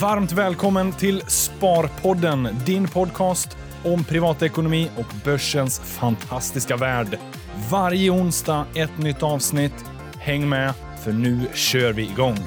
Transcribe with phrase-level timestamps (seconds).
[0.00, 7.18] Varmt välkommen till Sparpodden, din podcast om privatekonomi och börsens fantastiska värld.
[7.70, 9.72] Varje onsdag ett nytt avsnitt.
[10.18, 10.72] Häng med,
[11.04, 12.38] för nu kör vi igång.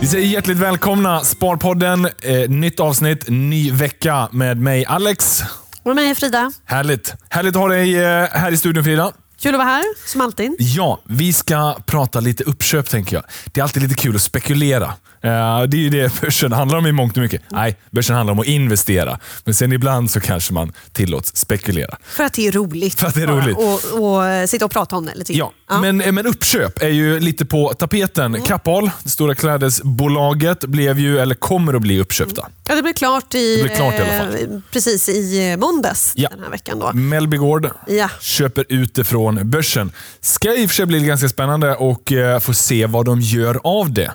[0.00, 2.08] Vi säger hjärtligt välkomna Sparpodden.
[2.22, 5.42] Eh, nytt avsnitt, ny vecka med mig Alex.
[5.82, 6.52] Och mig Frida.
[6.64, 7.14] Härligt.
[7.28, 9.12] Härligt att ha dig eh, här i studion Frida.
[9.42, 10.56] Kul att vara här, som alltid.
[10.58, 13.24] Ja, vi ska prata lite uppköp tänker jag.
[13.52, 14.94] Det är alltid lite kul att spekulera.
[15.22, 17.42] Eh, det är ju det börsen handlar om i mångt och mycket.
[17.50, 19.18] Nej, börsen handlar om att investera.
[19.44, 21.96] Men sen ibland så kanske man tillåts spekulera.
[22.04, 23.00] För att det är roligt.
[23.00, 23.56] För att det är roligt.
[23.56, 27.20] Och, och sitta och prata om det lite Ja, Men, eh, men uppköp är ju
[27.20, 28.42] lite på tapeten.
[28.42, 32.46] Kappahl, det stora klädesbolaget, blev ju, eller kommer att bli uppköpta.
[32.68, 34.34] Ja, det blev klart i, Det blev klart i alla fall.
[34.34, 36.28] eh, precis i måndags Ja.
[36.28, 36.78] den här veckan.
[36.78, 37.36] Då.
[37.40, 38.08] Gård Ja.
[38.20, 39.92] köper ut det från börsen.
[40.20, 43.92] Ska i och för sig bli ganska spännande och få se vad de gör av
[43.92, 44.12] det.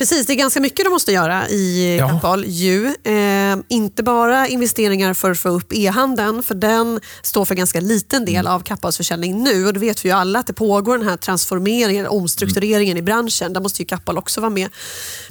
[0.00, 2.08] Precis, det är ganska mycket de måste göra i Ja.
[2.08, 2.44] Kappahl.
[2.46, 2.86] Ju.
[2.86, 8.24] Eh, inte bara investeringar för att få upp e-handeln, för den står för ganska liten
[8.24, 8.52] del Mm.
[8.52, 9.66] av Kappahls försäljning nu.
[9.66, 13.52] Och det vet vi ju alla att det pågår den här transformeringen, omstruktureringen i branschen.
[13.52, 14.68] Där måste ju Kappahl också vara med.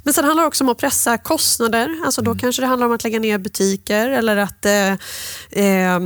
[0.03, 1.95] Men sen handlar det också om att pressa kostnader.
[2.05, 2.33] Alltså Mm.
[2.33, 4.91] då kanske det handlar om att lägga ner butiker eller att eh,
[5.65, 5.99] eh,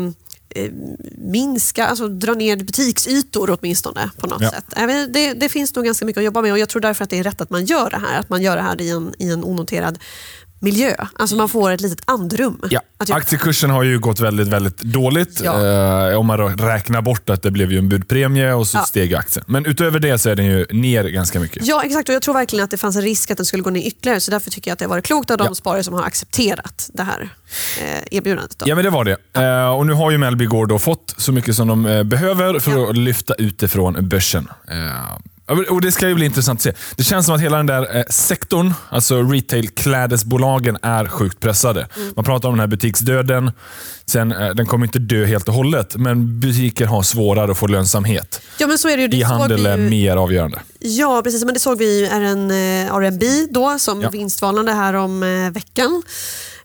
[1.18, 4.50] minska, alltså dra ner butiksytor åtminstone på något Ja.
[4.52, 4.66] sätt.
[4.88, 7.10] Vet, Det, det finns nog ganska mycket att jobba med och jag tror därför att
[7.10, 8.20] det är rätt att man gör det här.
[8.20, 10.00] Att man gör det här i en, i en onoterad
[10.64, 10.96] miljö.
[11.20, 12.62] Alltså man får ett litet andrum.
[12.70, 12.82] Ja.
[13.10, 15.42] Aktiekursen har ju gått väldigt, väldigt dåligt.
[15.46, 15.66] Ja.
[16.12, 18.82] Eh, om man räknar bort att det blev ju en budpremie och så Ja.
[18.82, 19.46] steg aktien.
[19.48, 21.66] Men utöver det så är den ju ner ganska mycket.
[21.66, 22.10] Ja, exakt.
[22.10, 24.20] Och jag tror verkligen att det fanns en risk att den skulle gå ner ytterligare.
[24.20, 25.56] Så därför tycker jag att det har varit klokt av de Ja.
[25.56, 27.30] sparare som har accepterat det här
[27.82, 28.60] eh, erbjudandet.
[28.60, 28.66] Då.
[28.70, 29.18] Ja, men det var det.
[29.42, 32.90] Eh, och Nu har ju Mellby Gård fått så mycket som de eh, behöver för
[32.90, 34.48] att lyfta ut det från börsen.
[35.70, 36.74] Och Det ska ju bli intressant att se.
[36.96, 41.88] Det känns som att hela den där eh, sektorn, alltså retail-klädesbolagen, är sjukt pressade.
[41.98, 42.14] Mm.
[42.16, 43.52] Man pratar om den här butiksdöden.
[44.06, 47.68] Sen, eh, den kommer inte dö helt och hållet, men butiker har svårare att få
[47.68, 48.42] lönsamhet.
[48.60, 49.08] Ja, men så är det ju.
[49.08, 50.60] Det såg E-handel vi är ju- mer avgörande.
[50.80, 51.46] Ja, precis.
[51.46, 54.10] Men det såg vi i RN, eh, RNB då som Ja.
[54.10, 55.20] vinstvarnande här om
[55.54, 56.04] veckan.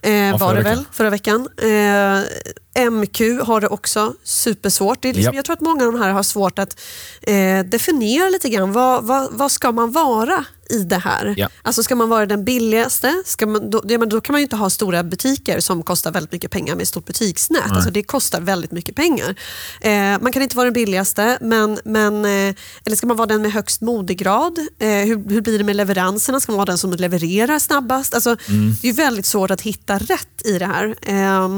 [0.02, 0.84] Eh, var det väl, veckan.
[0.92, 1.48] förra veckan.
[2.90, 5.02] MQ har det också supersvårt.
[5.02, 5.38] Det är liksom, Ja.
[5.38, 6.80] Jag tror att många av de här har svårt att
[7.22, 8.72] eh, definiera lite grann.
[8.72, 11.34] Vad, vad, vad ska man vara i det här?
[11.36, 11.48] Ja.
[11.62, 13.22] Alltså Ska man vara den billigaste?
[13.26, 16.10] Ska man, då, ja, men då kan man ju inte ha stora butiker som kostar
[16.12, 17.70] väldigt mycket pengar med ett stort butiksnät.
[17.70, 19.34] Alltså det kostar väldigt mycket pengar.
[19.80, 23.42] Eh, man kan inte vara den billigaste, men, men, eh, eller ska man vara den
[23.42, 24.58] med högst modegrad?
[24.78, 26.40] Eh, hur, hur blir det med leveranserna?
[26.40, 28.14] Ska man vara den som levererar snabbast?
[28.14, 28.36] Alltså,
[28.82, 30.94] Det är väldigt svårt att hitta rätt i det här.
[31.02, 31.48] Eh,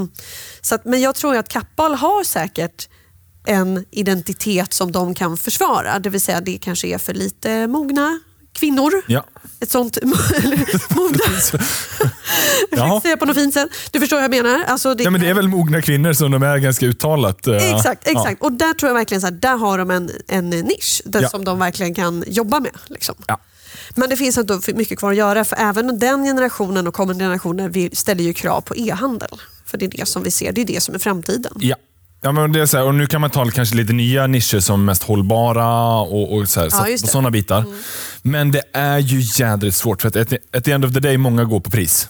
[0.63, 2.89] så att, men jag tror ju att Kappahl har säkert
[3.47, 5.99] en identitet som de kan försvara.
[5.99, 8.21] Det vill säga det kanske är för lite mogna
[8.53, 8.93] kvinnor.
[9.07, 9.25] Ja.
[9.61, 9.99] Ett sånt
[10.91, 11.19] mogna,
[12.71, 13.69] jag säga på något fint sätt.
[13.91, 14.65] Du förstår vad jag menar?
[14.65, 17.47] Alltså det, Ja, men det är väl mogna kvinnor som de är ganska uttalat.
[17.47, 18.11] eh, Exakt, ja.
[18.13, 18.43] exakt.
[18.43, 21.29] och där tror jag verkligen så här, där har de en, en nisch där Ja.
[21.29, 22.73] som de verkligen kan jobba med.
[22.87, 23.15] Liksom.
[23.27, 23.41] Ja.
[23.95, 27.95] Men det finns ändå mycket kvar att göra för även den generationen och kommande generationer
[27.97, 29.41] ställer ju krav på e-handel.
[29.71, 31.53] För det är det som vi ser, det är det som är framtiden.
[31.61, 31.77] Ja.
[32.23, 34.61] Ja, men det är så här, och nu kan man ta kanske lite nya nischer
[34.61, 36.99] som mest hållbara och, och så här, Ja, så, det.
[36.99, 37.59] sådana bitar.
[37.59, 37.79] Mm.
[38.23, 41.17] Men det är ju jädrigt svårt för att at, at the end of the day,
[41.19, 42.09] många går på pris.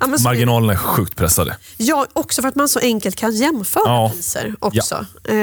[0.00, 1.56] Ja, Marginalerna är sjukt pressade.
[1.76, 4.12] Ja, också för att man så enkelt kan jämföra Ja.
[4.14, 4.94] priser också.
[5.24, 5.34] Eh,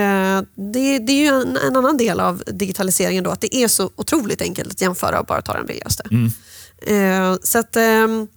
[0.73, 3.89] det, det är ju en, en annan del av digitaliseringen då, att det är så
[3.95, 6.03] otroligt enkelt att jämföra och bara ta den billigaste.
[6.11, 6.31] Mm.
[6.81, 8.27] Eh, så att, ehm,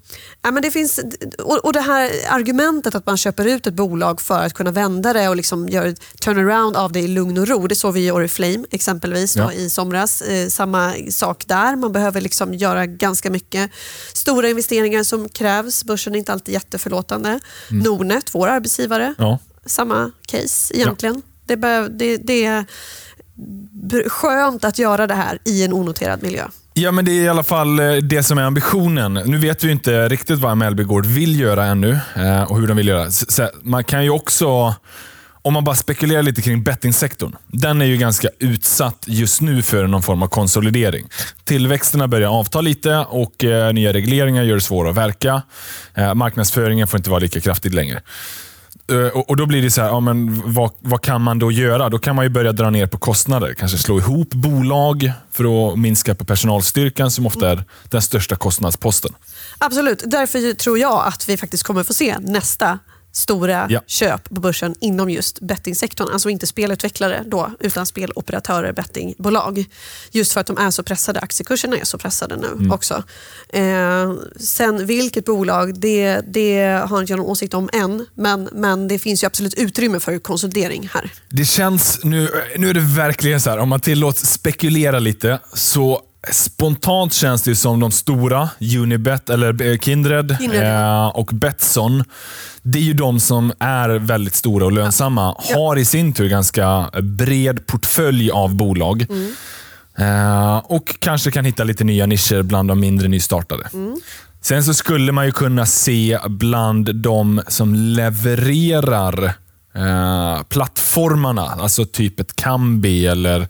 [0.42, 1.00] ja, men det finns,
[1.38, 5.12] och, och det här argumentet att man köper ut ett bolag för att kunna vända
[5.12, 7.66] det och liksom göra ett turnaround av det i lugn och ro.
[7.66, 9.52] Det såg vi i Oriflame exempelvis då, Ja.
[9.52, 10.22] i somras.
[10.22, 11.76] Eh, samma sak där.
[11.76, 13.70] Man behöver liksom göra ganska mycket
[14.12, 15.84] stora investeringar som krävs.
[15.84, 17.40] Börsen är inte alltid jätteförlåtande.
[17.70, 19.14] Nordnet, vår arbetsgivare, Mm.
[19.18, 19.38] Ja.
[19.66, 21.22] samma case egentligen.
[21.44, 22.64] Det, behöv, det, det är
[24.08, 26.48] skönt att göra det här i en onoterad miljö.
[26.74, 29.14] Ja, men det är i alla fall eh, det som är ambitionen.
[29.14, 32.76] Nu vet vi inte riktigt vad Mellby Gård vill göra ännu eh, och hur de
[32.76, 33.10] vill göra.
[33.10, 34.74] Så, man kan ju också,
[35.42, 37.36] om man bara spekulerar lite kring bettingsektorn.
[37.46, 41.08] Den är ju ganska utsatt just nu för någon form av konsolidering.
[41.44, 45.42] Tillväxterna börjar avta lite och eh, nya regleringar gör det svårare att verka.
[46.14, 48.02] Marknadsföringen får inte vara lika kraftig längre.
[48.90, 51.88] Eh, och Då blir det så här, ja, men vad, vad kan man då göra?
[51.88, 53.54] Då kan man ju börja dra ner på kostnader.
[53.54, 59.14] Kanske slå ihop bolag för att minska på personalstyrkan som ofta är den största kostnadsposten.
[59.58, 62.78] Absolut, därför tror jag att vi faktiskt kommer få se nästa
[63.12, 63.80] stora Ja.
[63.86, 66.08] köp på börsen inom just bettingsektorn.
[66.12, 69.64] Alltså inte spelutvecklare då, utan speloperatörer, bettingbolag.
[70.12, 71.20] Just för att de är så pressade.
[71.20, 72.70] Aktiekurserna är så pressade nu Mm.
[72.72, 73.02] också.
[73.48, 78.06] Eh, sen vilket bolag, det, det har inte jag någon åsikt om än.
[78.14, 81.10] Men, men det finns ju absolut utrymme för konsolidering här.
[81.28, 82.28] Det känns, nu,
[82.58, 86.00] nu är det verkligen så här, om man tillåts spekulera lite, så
[86.32, 92.04] spontant känns det som de stora, Unibet, eller eh, Kindred, Kindred, eh, och Betsson.
[92.62, 95.34] Det är ju de som är väldigt stora och lönsamma.
[95.54, 99.06] Har i sin tur ganska bred portfölj av bolag.
[99.10, 99.32] Mm.
[99.98, 103.68] Eh, och kanske kan hitta lite nya nischer bland de mindre nystartade.
[103.72, 104.00] Mm.
[104.42, 109.34] Sen så skulle man ju kunna se bland de som levererar
[109.80, 113.40] eh, plattformarna, alltså typ ett Kambi eller,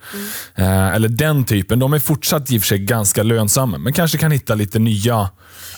[0.54, 1.78] eh, eller den typen.
[1.78, 5.28] De är fortsatt i och för sig ganska lönsamma, men kanske kan hitta lite nya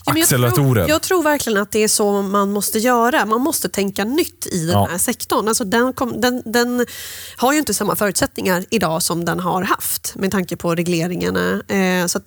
[0.05, 0.75] Ja, men jag acceleratorer.
[0.75, 3.27] tror, jag tror verkligen att det är så man måste göra.
[3.27, 4.89] Man måste tänka nytt i den Ja.
[4.91, 5.49] här sektorn.
[5.49, 6.87] Alltså den, kom, den, den
[7.37, 11.63] har ju inte samma förutsättningar idag som den har haft med tanke på regleringarna.
[11.69, 12.21] Eh, så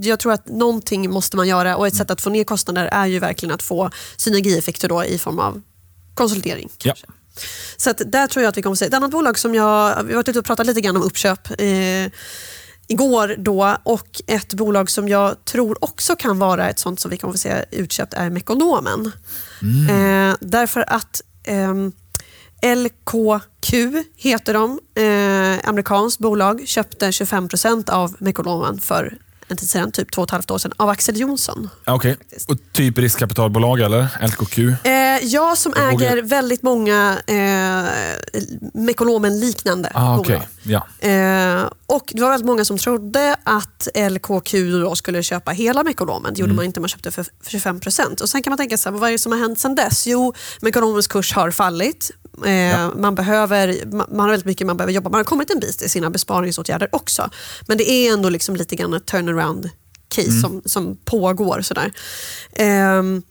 [0.00, 3.06] jag tror att någonting måste man göra och ett sätt att få ner kostnader är
[3.06, 5.62] ju verkligen att få synergieffekter då i form av
[6.14, 6.68] konsolidering.
[6.82, 6.94] Ja.
[7.76, 8.86] Så att där tror jag att vi kommer att se.
[8.86, 11.60] Ett annat bolag som jag, vi har varit ute och pratat lite grann om uppköp
[11.60, 12.12] eh,
[12.88, 17.16] igår då och ett bolag som jag tror också kan vara ett sånt som vi
[17.16, 19.12] kommer att se utköpt är Mekonomen.
[19.90, 21.92] Eh, därför att ehm,
[22.62, 23.14] LKQ
[24.16, 29.18] heter de, eh, amerikanskt bolag, köpte 25% av Mekonomen för
[29.52, 31.68] en tid sedan, typ två och ett halvt år sedan, av Axel Jonsson.
[31.86, 32.16] Okej.
[32.48, 34.06] Och typ riskkapitalbolag eller?
[34.26, 34.58] LKQ?
[34.84, 34.92] Eh,
[35.24, 37.92] jag som vågar- äger väldigt många eh,
[38.74, 40.20] Mekonomen-liknande Ah, bolag.
[40.20, 40.48] okej.
[40.62, 41.08] Ja.
[41.08, 44.54] Eh, och Det var väldigt många som trodde att LKQ
[44.94, 46.34] skulle köpa hela Mekonomen.
[46.34, 48.20] Det gjorde man inte, man köpte för för 25%.
[48.20, 50.06] Och Sen kan man tänka sig, vad är det som har hänt sen dess?
[50.06, 52.10] Jo, Mekonomens kurs har fallit.
[52.46, 55.60] Eh, man, behöver, man man har väldigt mycket man behöver jobba Man har kommit en
[55.60, 57.30] bit i sina besparingsåtgärder också.
[57.66, 59.41] Men det är ändå liksom lite grann ett turnaround
[60.08, 61.60] case som, som pågår.
[61.62, 61.92] Sådär.
[62.52, 63.22] Ehm,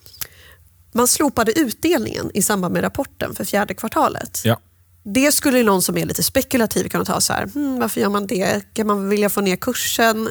[0.91, 4.41] man slopade utdelningen i samband med rapporten för fjärde kvartalet.
[4.43, 4.59] ja.
[5.03, 8.27] Det skulle någon som är lite spekulativ kunna ta så här, hmm, varför gör man
[8.27, 8.73] det?
[8.73, 10.29] Kan man vilja få ner kursen?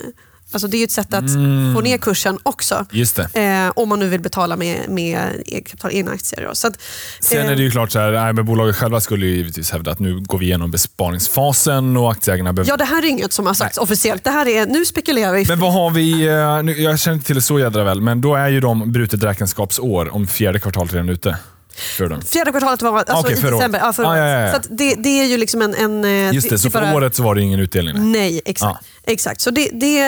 [0.52, 1.30] Alltså det är ju ett sätt att
[1.74, 2.86] få ner kursen också.
[2.90, 3.40] Just det.
[3.40, 5.42] Eh, om man nu vill betala med, med
[5.90, 6.46] egna aktier.
[6.48, 6.54] Då.
[6.54, 6.74] Så att,
[7.20, 9.70] Sen eh, är det ju klart så här, nej, men bolaget själva skulle ju givetvis
[9.70, 13.32] hävda att nu går vi igenom besparingsfasen och aktieägarna behöver Ja, det här är inget
[13.32, 14.24] som har sagts officiellt.
[14.24, 15.44] Det här är, nu spekulerar vi.
[15.48, 18.20] Men vad har vi, eh, nu, jag känner inte till det så jädra väl, men
[18.20, 21.36] då är ju de brutet räkenskapsår om fjärde kvartalet redan ute.
[21.74, 22.22] För dem.
[22.22, 23.78] Fjärde kvartalet var alltså Okej, i december.
[23.78, 24.52] Ja, Ah, ja, ja.
[24.62, 25.74] Så det, det är ju liksom en...
[25.74, 28.12] en eh, Just det, så är för bara- året så var det ingen utdelning.
[28.12, 28.40] nej.
[28.44, 28.86] Exakt.
[29.06, 29.40] exakt.
[29.40, 29.98] Så det, det,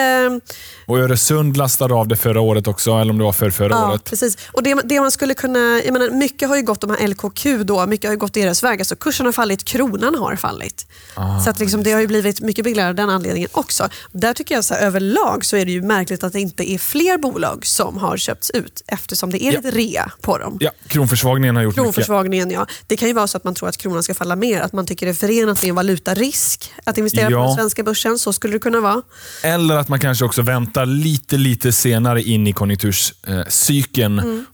[0.85, 3.89] Och Öresund lastade av det förra året också, eller om det var för förra Ja,
[3.91, 4.03] året.
[4.03, 4.37] precis.
[4.51, 7.45] Och det, det man skulle kunna, jag menar, mycket har ju gått, de här LKQ
[7.65, 8.79] då, mycket har ju gått deras väg.
[8.81, 10.87] Alltså kursen har fallit, kronan har fallit.
[11.15, 13.89] Ah, så att liksom, det har ju blivit mycket billigare av den anledningen också.
[14.11, 16.77] Där tycker jag så här, överlag så är det ju märkligt att det inte är
[16.77, 19.57] fler bolag som har köpts ut eftersom det är Ja.
[19.61, 20.57] lite rea på dem.
[20.59, 21.83] Ja, kronförsvagningen har gjort mycket.
[21.83, 22.65] Kronförsvagningen, ja.
[22.87, 24.85] Det kan ju vara så att man tror att kronan ska falla mer, att man
[24.85, 27.37] tycker det är förenat med en valutarisk att investera Ja.
[27.41, 28.19] på den svenska börsen.
[28.19, 29.01] Så skulle det kunna vara.
[29.43, 34.45] Eller att man kanske också väntar lite, lite senare in i konjunkturscykeln, Mm.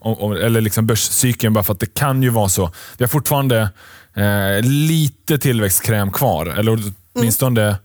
[0.46, 2.72] eller liksom börscykeln, bara för att det kan ju vara så.
[2.98, 3.70] Vi har fortfarande
[4.16, 6.80] eh, lite tillväxtkräm kvar, eller
[7.14, 7.78] åtminstone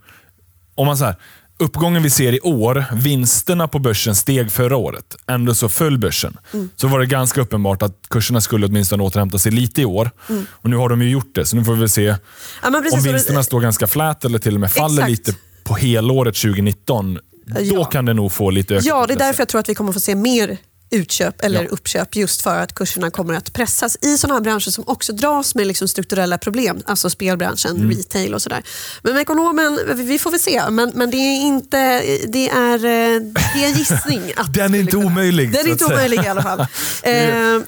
[0.74, 1.16] om man så här,
[1.58, 5.16] Uppgången vi ser i år, vinsterna på börsen steg förra året.
[5.26, 6.36] Ändå så föll börsen.
[6.52, 6.68] Mm.
[6.76, 10.10] Så var det ganska uppenbart att kurserna skulle åtminstone återhämta sig lite i år.
[10.48, 12.18] Och Nu har de ju gjort det, så nu får vi väl se Mm.
[12.62, 15.10] Ja, precis, om och det- vinsterna står ganska flät eller till och med faller Exakt.
[15.28, 17.18] lite på helåret 2019.
[17.46, 17.84] Då Ja.
[17.84, 19.92] kan det nog få lite ökat Ja, det är därför jag tror att vi kommer
[19.92, 20.58] få se mer
[20.90, 21.68] utköp eller Ja.
[21.68, 25.54] uppköp just för att kurserna kommer att pressas i sådana här branscher som också dras
[25.54, 27.90] med liksom strukturella problem, alltså spelbranschen, Mm.
[27.90, 28.62] retail och sådär.
[29.02, 33.20] Men ekonomen, vi får väl se, men, men det är inte, det är, eh,
[33.54, 34.22] det är en gissning.
[34.36, 36.60] Att Den är inte kunna- omöjlig, Den är inte omöjlig i alla fall.
[37.02, 37.16] eh,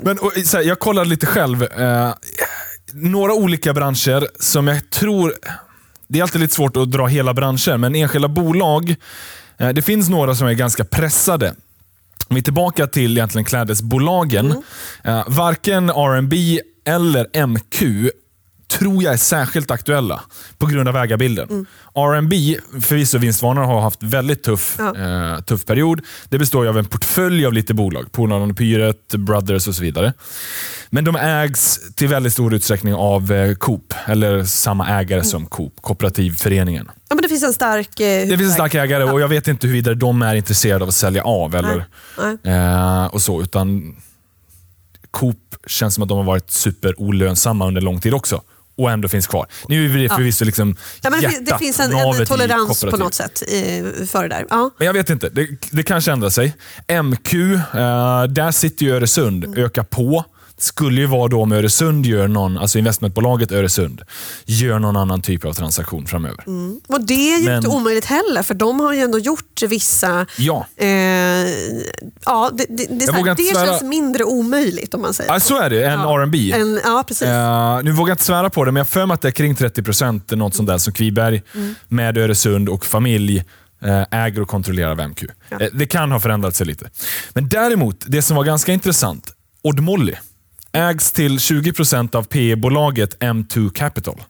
[0.01, 1.63] Men, och, här, jag kollade lite själv.
[1.63, 2.15] Eh,
[2.93, 5.35] några olika branscher som jag tror...
[6.09, 8.97] Det är alltid lite svårt att dra hela branscher, men enskilda bolag.
[9.59, 11.55] Eh, det finns några som är ganska pressade.
[12.29, 14.47] Om vi är tillbaka till egentligen klädesbolagen.
[14.47, 14.63] Mm.
[15.19, 18.11] Eh, varken R&B eller MQ
[18.69, 20.23] tror jag är särskilt aktuella
[20.59, 21.49] på grund av ägarbilden.
[21.51, 21.67] Mm.
[21.95, 24.97] R&B, förvisso vinstvarorna har haft väldigt tuff, Ja.
[24.97, 26.01] eh, tuff period.
[26.29, 28.13] Det består ju av en portfölj av lite bolag.
[28.13, 30.13] Polarn Pyret, Brothers och så vidare.
[30.91, 35.73] Men de ägs till väldigt stor utsträckning av eh, Coop, eller samma ägare som Coop,
[35.81, 36.91] Kooperativföreningen.
[37.09, 38.01] ja, men det finns en stark...
[38.01, 40.89] eh, Det finns en stark ägare och jag vet inte huruvida de är intresserade av
[40.89, 41.85] att sälja av eller,
[42.19, 42.55] Nej.
[42.55, 43.97] eh, och så, utan
[45.11, 48.43] Coop känns som att de har varit superolönsamma under lång tid också.
[48.79, 49.47] Och ändå finns kvar.
[49.69, 53.43] Nu är det förvisso liksom Ja, men det, finns en, en tolerans på något sätt
[53.49, 54.47] eh, för det där.
[54.51, 54.71] Ja.
[54.79, 56.55] Men jag vet inte, det, det kanske ändrar sig.
[57.03, 59.65] MQ, eh, där sitter ju Öresund, Mm.
[59.65, 60.25] ökar på.
[60.59, 64.03] Skulle ju vara då om Öresund gör någon, alltså investmentbolaget Öresund,
[64.45, 66.45] gör någon annan typ av transaktion framöver.
[66.89, 70.27] Och Det är ju Men- inte omöjligt heller, för de har ju ändå gjort vissa...
[70.39, 70.67] Ja.
[70.77, 75.33] Eh, ja, det, det, det, så här, det svära- känns mindre omöjligt om man säger
[75.33, 75.85] Ja, så är det.
[75.87, 76.21] En Ja.
[76.23, 76.53] R&B.
[76.55, 77.29] En, ja, precis.
[77.29, 79.33] Eh, nu vågar jag inte svära på det, men jag för mig att det är
[79.33, 81.75] kring 30 procent, något sånt där, som Kviberg Mm.
[81.89, 83.45] med Öresund och familj
[83.85, 85.25] eh, äger och kontrollerar av MQ.
[85.49, 85.61] Ja.
[85.61, 86.91] Eh, det kan ha förändrat sig lite.
[87.35, 89.33] Men däremot, det som var ganska intressant,
[89.63, 90.15] Odd Molly
[90.77, 94.23] ägs till 20 procent av PE-bolaget M2 Capital.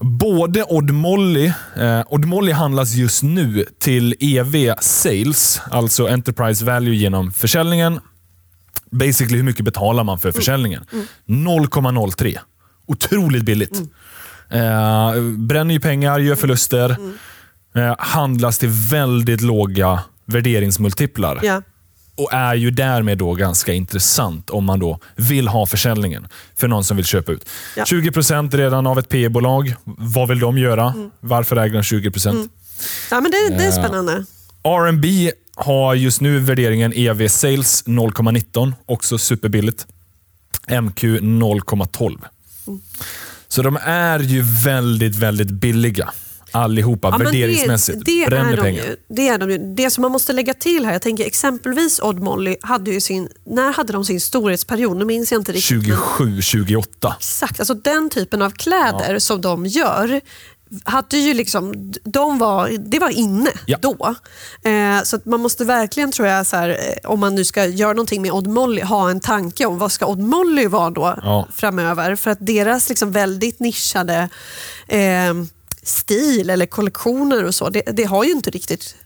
[0.00, 6.94] Både Odd Molly, eh, Odd Molly handlas just nu till EV Sales, alltså Enterprise Value
[6.94, 8.00] genom försäljningen.
[8.90, 10.84] Basically hur mycket betalar man för försäljningen?
[11.26, 12.38] 0,03.
[12.86, 13.82] Otroligt billigt.
[14.50, 16.96] Eh, bränner ju pengar, gör förluster.
[17.74, 21.62] Eh, handlas till väldigt låga värderingsmultiplar ja.
[22.16, 26.84] Och är ju därmed då ganska intressant om man då vill ha försäljningen för någon
[26.84, 27.48] som vill köpa ut.
[27.76, 27.84] Ja.
[27.84, 29.74] 20% redan av ett P-bolag.
[29.84, 30.92] Vad vill de göra?
[30.96, 31.10] Mm.
[31.20, 32.48] Varför äger de 20%?
[33.10, 34.12] ja, men det, det är Eh, spännande.
[34.64, 38.72] R&B har just nu värderingen EV Sales 0,19.
[38.86, 39.86] Också superbilligt.
[40.82, 42.18] MQ 0,12.
[42.66, 42.80] Mm.
[43.48, 46.10] Så de är ju väldigt, väldigt billiga.
[46.54, 47.98] Allihopa, Ja, värderingsmässigt.
[48.04, 48.84] Det, det, Bränner är de pengar.
[48.84, 49.58] ju, det är de ju.
[49.58, 53.28] Det som man måste lägga till här, jag tänker exempelvis Odd Molly, hade ju sin,
[53.46, 54.96] när hade de sin storhetsperiod?
[54.96, 55.76] Nu minns jag inte riktigt.
[55.76, 57.14] men- 27, 28.
[57.18, 60.20] Exakt, alltså den typen av kläder som de gör
[60.84, 63.78] hade ju liksom, de var, det var inne Ja.
[63.82, 64.14] då.
[64.70, 67.92] Eh, så man måste verkligen, tror jag, så här, eh, om man nu ska göra
[67.92, 71.48] någonting med Odd Molly, ha en tanke om vad ska Odd Molly vara då Ja.
[71.56, 72.16] framöver.
[72.16, 74.28] För att deras liksom väldigt nischade
[74.88, 74.98] eh,
[75.84, 78.96] stil eller kollektioner och så, det, det har ju inte riktigt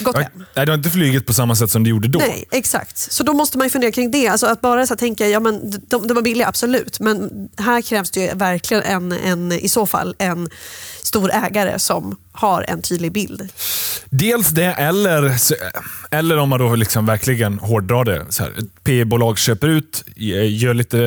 [0.00, 0.32] gått hem.
[0.56, 2.18] Nej, det har inte flugit på samma sätt som det gjorde då.
[2.18, 2.98] Nej, exakt.
[3.12, 4.28] Så då måste man ju fundera kring det.
[4.28, 7.00] Alltså att bara så tänka, ja men de, de var billiga, absolut.
[7.00, 10.48] Men här krävs det ju verkligen en, en, i så fall en
[11.06, 13.48] stor ägare som har en tydlig bild.
[14.10, 15.32] Dels det, eller,
[16.10, 18.26] eller om man då liksom verkligen hårdrar det.
[18.28, 20.98] Så här, ett P-bolag köper ut, gör lite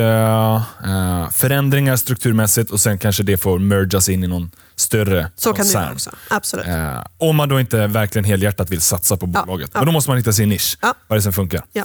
[0.84, 5.66] eh, förändringar strukturmässigt och sen kanske det får mergas in i någon större Så kan
[5.66, 5.92] det koncern.
[5.92, 6.10] också.
[6.30, 6.66] Absolut.
[6.66, 9.70] Eh, om man då inte verkligen helhjärtat vill satsa på Ja, bolaget.
[9.72, 9.78] ja.
[9.80, 10.78] Men då måste man hitta sin nisch.
[10.82, 10.94] Ja.
[11.06, 11.64] Vad det som funkar.
[11.72, 11.84] Ja.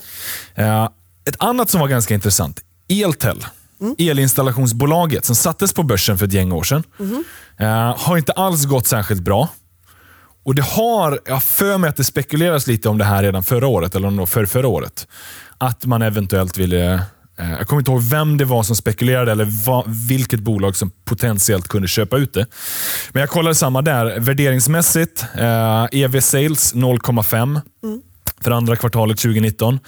[0.56, 0.90] Eh,
[1.30, 2.60] ett annat som var ganska intressant.
[2.90, 3.46] Eltel.
[3.82, 3.96] Mm.
[3.98, 6.84] Elinstallationsbolaget som sattes på börsen för ett gäng år sedan.
[7.00, 7.24] Mm.
[7.58, 9.50] eh, har inte alls gått särskilt bra.
[10.46, 13.44] Och det har, jag har för mig att det spekuleras lite om det här redan
[13.44, 15.08] förra året, eller för förra året.
[15.58, 16.94] Att man eventuellt ville,
[17.40, 20.92] eh, jag kommer inte ihåg vem det var som spekulerade eller va, vilket bolag som
[21.06, 22.46] potentiellt kunde köpa ut det.
[23.12, 24.20] Men jag kollade samma där.
[24.20, 27.62] Värderingsmässigt, eh, EV Sales 0,5
[28.44, 29.80] för andra kvartalet 2019.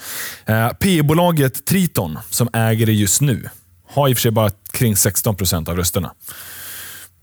[0.46, 3.48] Eh, P-bolaget Triton, som äger det just nu,
[3.96, 6.12] har i och för sig bara kring 16 procent av rösterna.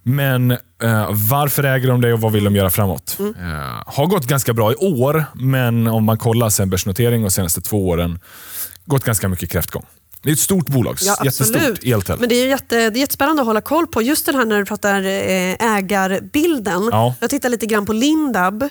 [0.03, 3.17] Men eh, varför äger de det och vad vill de göra framåt?
[3.19, 3.33] Mm.
[3.33, 7.61] Eh, har gått ganska bra i år, men om man kollar sen börsnotering och senaste
[7.61, 8.19] två åren,
[8.85, 9.85] gått ganska mycket kräftgång.
[10.21, 11.83] Det är ett stort bolag, Ja, jättestort.
[11.83, 12.19] Eltel.
[12.19, 14.57] Men det är jätte, det är jättespännande att hålla koll på just det här när
[14.57, 16.89] du pratar eh, ägarbilden.
[16.91, 17.15] Ja.
[17.19, 18.69] Jag tittar lite grann på Lindab,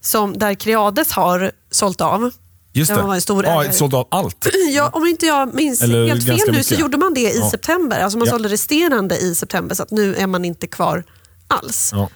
[0.00, 2.30] som, där Creades har sålt av.
[2.74, 3.72] Just det var en stor ja, ägare.
[3.74, 4.46] sålt av allt.
[4.74, 6.66] Ja, om inte jag minns Eller helt fel nu mycket.
[6.66, 7.50] så gjorde man det i Ja.
[7.50, 8.00] september.
[8.00, 8.32] Alltså man Ja.
[8.32, 11.04] sålde resterande i september så att nu är man inte kvar
[11.48, 11.90] alls.
[11.92, 12.08] Ja.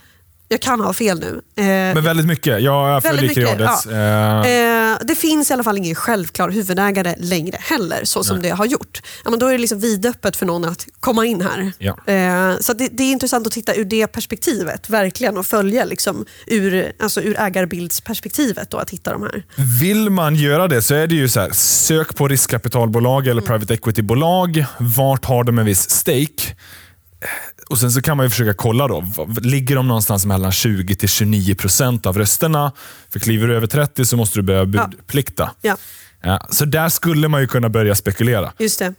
[0.49, 1.41] Jag kan ha fel nu.
[1.57, 2.63] Eh, Men väldigt mycket.
[2.63, 3.87] Jag följer Creades.
[3.87, 4.47] ja.
[4.47, 8.49] Eh, Eh, det finns i alla fall ingen självklar huvudägare längre heller, så som det
[8.51, 9.03] har gjort.
[9.25, 11.73] Ja, men då är det liksom vidöppet för någon att komma in här.
[11.79, 12.13] Ja.
[12.13, 16.27] Eh, så det, det är intressant att titta ur det perspektivet, verkligen, och följa liksom
[16.47, 19.45] ur, alltså ur ägarbildsperspektivet då, att hitta de här.
[19.81, 23.75] Vill man göra det så är det ju så här, sök på riskkapitalbolag eller private
[23.75, 24.65] equity-bolag.
[24.79, 26.55] Vart har de en viss stake?
[27.71, 28.89] Och Sen så kan man ju försöka kolla.
[28.89, 29.05] då.
[29.43, 32.73] Ligger de någonstans mellan 20 till 29 procent av rösterna?
[33.13, 35.51] För kliver du över 30 så måste du börja budplikta.
[35.63, 35.77] Ja,
[36.23, 38.53] Ja, så där skulle man ju kunna börja spekulera.
[38.59, 38.95] just det.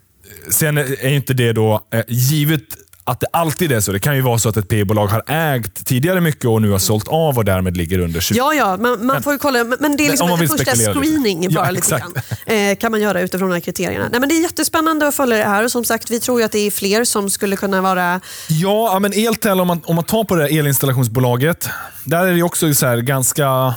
[0.49, 2.61] Sen är inte det då eh, givet
[3.07, 3.91] att det alltid är så.
[3.91, 6.79] Det kan ju vara så att ett P-bolag har ägt tidigare mycket och nu har
[6.79, 8.37] sålt av och därmed ligger under 20.
[8.37, 9.63] Ja, ja, man, man får ju kolla.
[9.63, 10.99] Men det är liksom en första spekulera lite.
[10.99, 12.13] screening Ja, bara lite grann.
[12.45, 14.07] Eh, kan man göra utifrån de här kriterierna.
[14.11, 16.51] Nej, men det är jättespännande att följa det här och som sagt, vi tror att
[16.51, 20.23] det är fler som skulle kunna vara Ja, men Eltel, om man, om man tar
[20.23, 21.69] på det här elinstallationsbolaget,
[22.03, 23.73] där är det också så ganska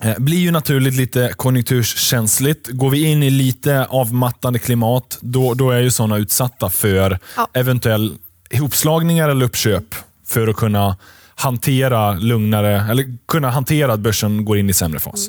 [0.00, 2.68] Eh, blir ju naturligt lite konjunkturskänsligt.
[2.68, 7.48] Går vi in i lite avmattande klimat, då, då är ju sådana utsatta för Ja.
[7.54, 8.16] eventuell
[8.50, 9.94] ihopslagningar eller uppköp
[10.26, 10.96] för att kunna
[11.34, 15.28] hantera lugnare, eller kunna hantera att börsen går in i sämre fas.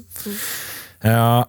[1.01, 1.45] Eh,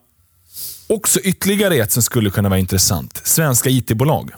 [0.87, 3.21] också ytterligare ett som skulle kunna vara intressant.
[3.25, 4.31] Svenska IT-bolag.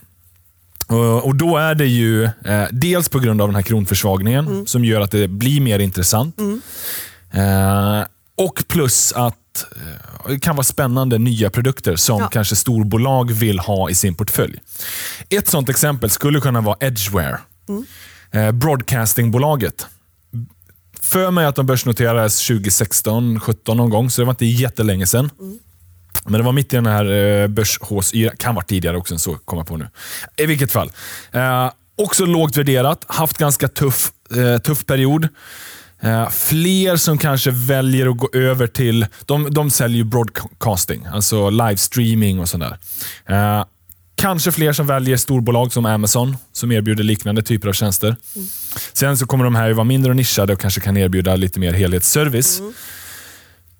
[0.87, 4.85] Och och Då är det ju eh, dels på grund av den här kronförsvagningen som
[4.85, 6.39] gör att det blir mer intressant.
[7.31, 8.03] Eh,
[8.37, 9.37] och plus att
[9.77, 12.29] eh, det kan vara spännande nya produkter som Ja.
[12.29, 14.59] kanske storbolag vill ha i sin portfölj.
[15.29, 17.39] Ett sånt exempel skulle kunna vara Edgeware.
[18.31, 19.87] Eh, broadcastingbolaget.
[21.01, 25.31] För mig att de börsnoterades 2016, 17 någon gång, så det var inte jättelänge sedan.
[26.25, 27.05] Men det var mitt i den här
[27.43, 28.37] eh, börshåsyran.
[28.37, 29.89] Kan vara tidigare också än så, kommer på nu.
[30.37, 30.93] I vilket fall.
[31.33, 35.29] Eh, också lågt värderat, haft ganska tuff, eh, tuff period.
[36.03, 39.07] Eh, fler som kanske väljer att gå över till...
[39.27, 42.79] De, de säljer ju broadcasting, alltså livestreaming och sånt där.
[43.59, 43.65] Eh,
[44.15, 48.17] kanske fler som väljer storbolag som Amazon, som erbjuder liknande typer av tjänster.
[48.93, 51.61] Sen så kommer de här ju vara mindre och nischade och kanske kan erbjuda lite
[51.61, 52.61] mer helhetsservice.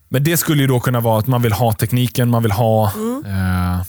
[0.09, 2.85] Men det skulle ju då kunna vara att man vill ha tekniken, man vill ha
[3.27, 3.85] eh,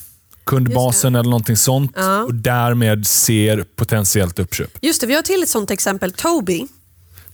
[0.46, 2.24] kundbasen eller någonting sånt Ja.
[2.24, 4.78] och därmed ser potentiellt uppköp.
[4.82, 6.68] Just det, vi har till ett sånt exempel, Tobii.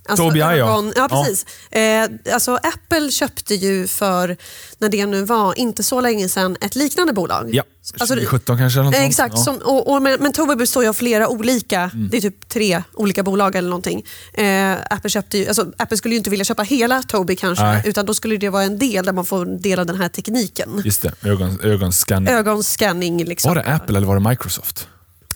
[0.10, 0.56] Alltså Tobii, ja.
[0.56, 0.84] ja.
[0.96, 1.08] Ja.
[1.10, 1.46] precis.
[1.72, 4.38] Eh, alltså Apple köpte ju för,
[4.78, 7.50] när det nu var, inte så länge sedan, ett liknande bolag.
[7.54, 7.64] Ja,
[8.00, 8.80] Alltså, 2017 kanske?
[8.80, 9.06] Eller Eh.
[9.06, 9.44] Exakt, Ja.
[9.44, 12.10] som, och, och, men, men Tobii består ju av flera olika, Mm.
[12.10, 14.06] det är typ tre olika bolag eller någonting.
[14.34, 17.82] Eh, Apple, köpte ju, alltså, Apple skulle ju inte vilja köpa hela Tobii kanske, Nej.
[17.86, 20.82] utan då skulle det vara en del där man får del av den här tekniken.
[20.86, 22.34] Just det, ögon, ögonscanning.
[22.34, 23.50] Ögonscanning liksom.
[23.50, 24.88] Var det Apple eller var det Microsoft?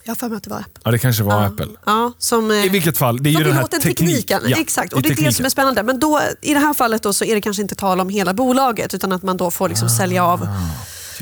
[0.05, 0.81] Jag har för mig att det var Apple.
[0.83, 1.67] Ja, det kanske var Apple.
[1.85, 4.41] Ja, som, I vilket fall, det är ju de den här teknik- tekniken.
[4.47, 5.33] Ja, Exakt, och det är är det tekniken.
[5.33, 5.83] som är spännande.
[5.83, 8.33] Men då, i det här fallet då, så är det kanske inte tal om hela
[8.33, 10.47] bolaget utan att man då får liksom sälja av.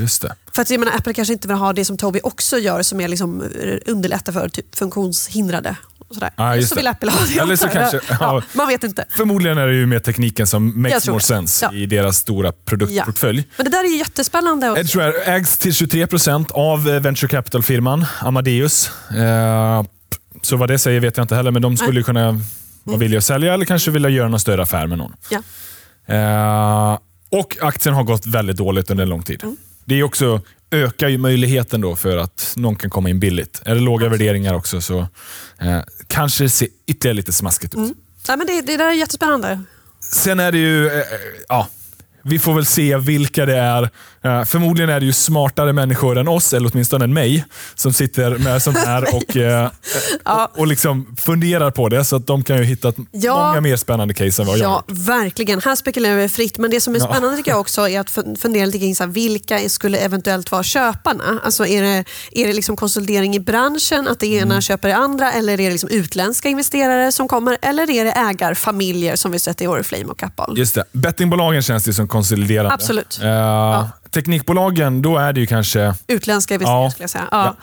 [0.02, 0.36] Just det.
[0.54, 3.02] För att jag menar, Apple kanske inte vill ha det som Tobii också gör som
[3.02, 5.76] är liksom eh, underlätta för typ funktionshindrade.
[6.14, 6.56] Sådär.
[6.56, 6.80] Just så det.
[6.82, 8.42] vill Apple ha det Eller så kanske- ja, ja.
[8.54, 9.06] Man vet inte.
[9.18, 11.74] Förmodligen är det ju mer tekniken som makes more sense Ja.
[11.78, 13.44] i deras stora produktportfölj.
[13.58, 14.68] Men det där är ju jättespännande.
[14.78, 18.92] Edgeware ägs till 23% av eh, venture capital-firman Amadeus.
[19.12, 19.84] Eh,
[20.42, 22.40] Så vad det säger vet jag inte heller, men de skulle ju kunna
[22.84, 25.14] vara villiga att sälja eller kanske vilja göra någon större affär med någon.
[25.30, 25.42] ja.
[26.16, 27.00] Eh,
[27.40, 29.44] Och aktien har gått väldigt dåligt under en lång tid.
[29.86, 30.42] Det är också,
[30.72, 33.62] ökar ju möjligheten då för att någon kan komma in billigt.
[33.66, 35.00] Är det låga värderingar också så
[35.62, 37.98] eh, kanske det ser ytterligare lite smaskigt ut.
[38.28, 39.64] Nej, men det, det där är jättespännande.
[40.00, 41.04] Sen är det ju, eh,
[41.48, 41.68] ja,
[42.24, 43.90] vi får väl se vilka det är.
[44.24, 48.38] Eh, förmodligen är det ju smartare människor än oss, eller åtminstone än mig, som sitter
[48.38, 49.70] med sånt här och, eh,
[50.26, 52.06] och, och liksom funderar på det.
[52.06, 53.48] Så att de kan ju hitta Ja.
[53.48, 55.62] många mer spännande case än vad jag Ja, verkligen.
[55.66, 56.58] Här spekulerar vi fritt.
[56.58, 57.06] Men det som är Ja.
[57.06, 60.52] spännande tycker jag också är att fun- fundera lite kring så här, vilka skulle eventuellt
[60.52, 61.40] vara köparna.
[61.44, 64.62] Alltså är det, är det liksom konsolidering i branschen, att det ena Mm.
[64.62, 69.16] köper det andra eller är det liksom utländska investerare som kommer eller är det ägarfamiljer
[69.16, 70.58] som vi sett i Oriflame och Kappahl?
[70.58, 70.84] Just det.
[70.92, 72.74] Bettingbolagen känns det som konsoliderande.
[72.74, 73.20] Absolut.
[73.24, 75.96] Eh, Teknikbolagen, då är det ju kanske...
[76.08, 76.92] Utländska investerare Ja.
[76.92, 77.28] skulle jag säga.
[77.32, 77.56] Ja.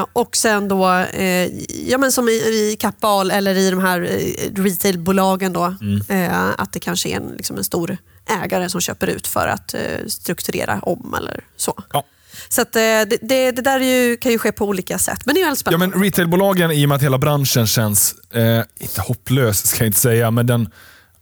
[0.00, 1.46] Eh, och sen då, eh,
[1.88, 6.02] ja, men som i, i Kappahl eller i de här eh, retailbolagen då, Mm.
[6.08, 7.96] eh, att det kanske är en, liksom en stor
[8.44, 11.78] ägare som köper ut för att eh, strukturera om eller så.
[11.92, 12.04] Ja.
[12.48, 15.18] Så att, eh, det, det, det där är ju, kan ju ske på olika sätt,
[15.24, 15.96] men det är väldigt Ja, spännande.
[15.96, 18.14] men retailbolagen, i och med att hela branschen känns,
[18.80, 20.70] inte hopplös ska jag inte säga, men den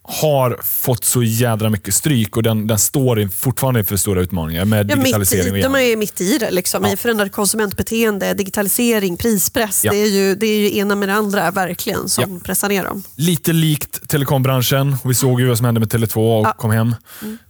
[0.09, 4.65] har fått så jädra mycket stryk och den, den står in- fortfarande inför stora utmaningar
[4.65, 6.51] med Ja, mitt digitalisering och i, de är mitt i det.
[6.51, 6.93] Liksom, Ja.
[6.93, 9.85] I förändrat konsumentbeteende, digitalisering, prispress.
[9.85, 9.93] Ja.
[9.93, 13.03] Det, är ju, det är ju ena med det andra verkligen som pressar ner dem.
[13.17, 14.97] Lite likt telekombranschen.
[15.05, 16.53] Vi såg ju vad som hände med Tele2 och Ja.
[16.53, 16.95] kom hem.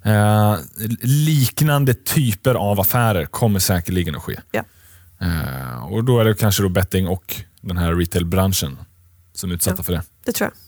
[0.04, 0.56] Eh,
[1.02, 4.40] liknande typer av affärer kommer säkerligen att ske.
[4.52, 4.64] Ja.
[5.20, 8.78] Eh, och Då är det kanske då betting och den här retailbranschen
[9.34, 9.82] som är utsatta Ja.
[9.84, 10.02] för det.
[10.24, 10.65] Det tror jag.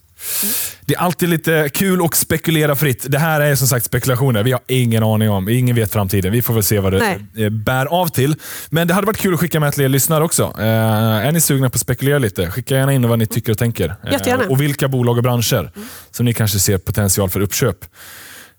[0.80, 3.06] Det är alltid lite kul att spekulera fritt.
[3.08, 4.42] Det här är som sagt spekulationer.
[4.42, 5.48] Vi har ingen aning om.
[5.48, 6.32] Ingen vet framtiden.
[6.32, 7.44] Vi får väl se vad det Nej.
[7.44, 8.36] eh, bär av till.
[8.70, 10.54] Men det hade varit kul att skicka med till er lyssnare också.
[10.58, 12.50] Eh, är ni sugna på att spekulera lite?
[12.50, 13.88] Skicka gärna in vad ni tycker och tänker.
[13.88, 15.70] Eh, och vilka bolag och branscher
[16.10, 17.76] som ni kanske ser potential för uppköp.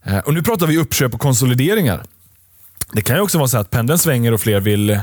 [0.05, 2.03] Eh, och Nu pratar vi uppköp och konsolideringar.
[2.93, 4.99] Det kan ju också vara så att pendeln svänger och fler vill eh,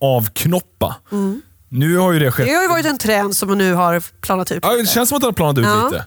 [0.00, 0.96] avknoppa.
[1.72, 4.52] Nu har ju det skett Det har ju varit en trend som nu har planat
[4.52, 4.58] ut.
[4.62, 5.84] Ja, det känns som att den har planat ut Ja.
[5.90, 6.06] lite.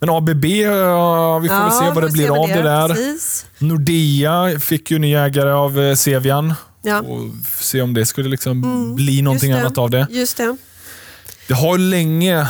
[0.00, 2.88] Men ABB, ja, vi får väl se vad det blir av vad det där.
[2.88, 3.46] Precis.
[3.58, 6.54] Nordea fick ju ny ägare av eh, Sevian.
[6.82, 7.00] Ja.
[7.00, 7.20] Och
[7.60, 9.60] se om det skulle liksom bli någonting det.
[9.60, 10.06] annat av det.
[10.10, 10.56] Just det.
[11.48, 12.46] Det har länge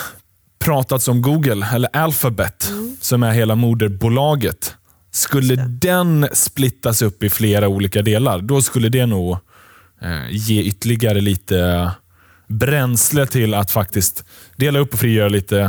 [0.58, 2.96] pratats om Google, eller Alphabet, Mm.
[3.00, 4.74] som är hela moderbolaget.
[5.12, 9.32] Skulle den splittas upp i flera olika delar, då skulle det nog
[10.02, 11.90] eh, ge ytterligare lite
[12.50, 14.24] bränsle till att faktiskt
[14.56, 15.60] dela upp och frigöra lite.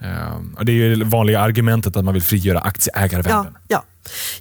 [0.00, 3.54] Eh, det är ju det vanliga argumentet att man vill frigöra aktieägarvärden.
[3.68, 3.84] Ja,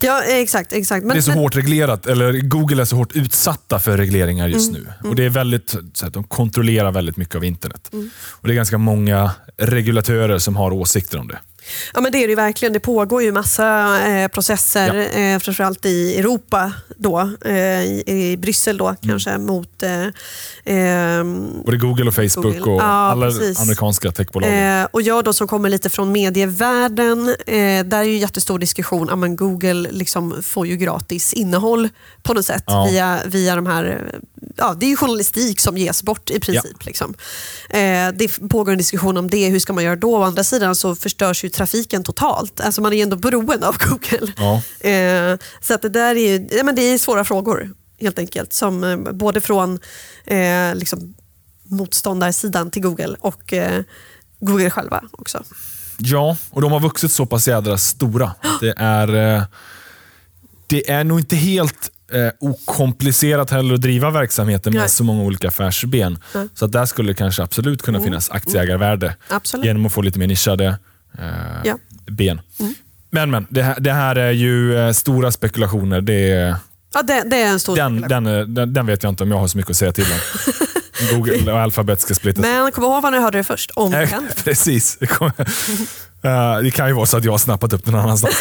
[0.02, 0.24] ja.
[0.24, 0.74] ja exakt.
[0.74, 1.06] exakt.
[1.06, 4.48] Men, det är så men, hårt reglerat, eller Google är så hårt utsatta för regleringar
[4.48, 5.10] just Mm, nu.
[5.10, 7.90] Och det är väldigt, så att de kontrollerar väldigt mycket av internet.
[7.94, 8.10] Mm.
[8.18, 11.40] Och Det är ganska många regulatörer som har åsikter om det.
[11.94, 12.74] Ja men det är det verkligen.
[12.74, 15.20] Det pågår ju massa eh, processer, Ja.
[15.20, 18.98] eh, framförallt i Europa då, eh, i, i Bryssel då Mm.
[19.10, 20.06] kanske mot eh,
[20.66, 22.62] ehm, Både Google och Facebook Google.
[22.72, 23.60] och Ja, alla precis.
[23.62, 24.80] amerikanska techbolag.
[24.82, 28.60] Eh, och jag då som kommer lite från medievärlden, eh, där är ju en jättestor
[28.60, 29.08] diskussion.
[29.10, 31.90] Ja, men Google liksom får ju gratis innehåll
[32.24, 32.88] på något sätt Ja.
[32.92, 34.12] via, via de här...
[34.56, 36.86] Ja, det är ju journalistik som ges bort i princip.
[36.86, 37.14] Liksom.
[37.70, 39.50] Eh, det pågår en diskussion om det.
[39.50, 40.18] Hur ska man göra då?
[40.18, 42.62] Å andra sidan så förstörs ju trafiken totalt.
[42.62, 44.34] Alltså man är ju ändå beroende av Google.
[44.38, 44.90] Ja.
[44.90, 48.54] Eh, så att det där är ju ja, men det är svåra frågor helt enkelt.
[48.54, 49.80] Som, eh, både från
[50.26, 51.16] eh, liksom,
[51.64, 53.84] motståndarsidan till Google och eh,
[54.40, 55.44] Google själva också.
[56.00, 58.36] Ja, och de har vuxit så pass jädra stora.
[58.62, 59.44] Det är, eh,
[60.68, 64.90] det är nog inte helt eh, okomplicerat heller att driva verksamheten med Nej.
[64.90, 66.20] så många olika affärsben.
[66.36, 66.48] Nej.
[66.54, 69.66] Så att där skulle det kanske absolut kunna finnas aktieägarvärde Absolut.
[69.66, 70.66] genom att få lite mer nischade
[71.20, 71.26] eh,
[71.64, 71.78] Ja.
[72.12, 72.42] ben.
[73.10, 76.02] Men, men det, här, det här är ju eh, stora spekulationer.
[76.02, 76.56] Det är,
[76.94, 78.24] Ja, det, det är en stor den, spekulation.
[78.24, 80.06] den, är- den, den vet jag inte om jag har så mycket att säga till
[80.06, 80.20] om.
[81.18, 82.42] Google och Alphabet ska splittas.
[82.42, 83.72] Men kom ihåg vad ni hörde det först.
[83.76, 84.34] Om händer.
[84.44, 84.98] precis.
[86.28, 88.36] Eh, det kan ju vara så att jag har snappat upp den någon annanstans.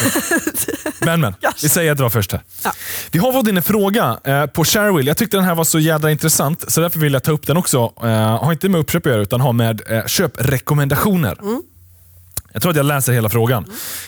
[0.99, 1.33] men, men.
[1.63, 2.41] Vi säger att det var först här.
[2.63, 2.71] Ja.
[3.11, 5.07] Vi har fått in en fråga eh, på Sharewill.
[5.07, 7.57] Jag tyckte den här var så jädra intressant, så därför vill jag ta upp den
[7.57, 7.93] också.
[8.03, 8.07] Eh,
[8.43, 11.37] har inte med uppköp att göra, utan har med köprekommendationer.
[12.53, 13.65] Jag tror att jag läser hela frågan.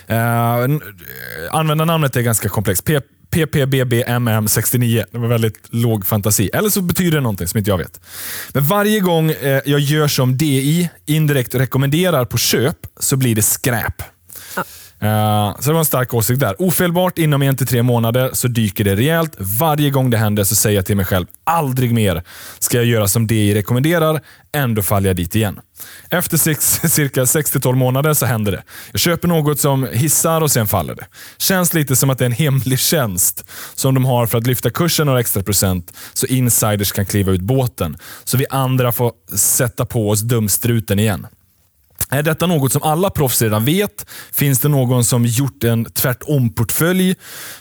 [0.07, 0.81] N-
[1.51, 2.85] användarnamnet är ganska komplext.
[2.85, 5.05] P- PPBBMM69.
[5.11, 6.49] Det var väldigt låg fantasi.
[6.53, 7.99] Eller så betyder det någonting som inte jag vet.
[8.53, 13.41] Men varje gång eh, jag gör som DI indirekt rekommenderar på köp så blir det
[13.41, 14.01] skräp.
[14.57, 14.63] Eh,
[15.01, 16.55] Eh, så det var en stark åsikt där.
[16.61, 19.35] Ofelbart inom en till tre månader så dyker det rejält.
[19.39, 22.23] Varje gång det händer så säger jag till mig själv, aldrig mer
[22.59, 24.21] ska jag göra som DI rekommenderar.
[24.51, 25.59] Ändå faller jag dit igen.
[26.09, 28.63] Efter sex, cirka 6-12 månader så händer det.
[28.91, 31.05] Jag köper något som hissar och sen faller det.
[31.37, 34.69] Känns lite som att det är en hemlig tjänst som de har för att lyfta
[34.69, 37.97] kursen några extra procent så insiders kan kliva ut båten.
[38.23, 41.27] Så vi andra får sätta på oss dumstruten igen.
[42.09, 44.05] Är detta något som alla proffs redan vet?
[44.31, 47.15] Finns det någon som gjort en tvärtom-portfölj?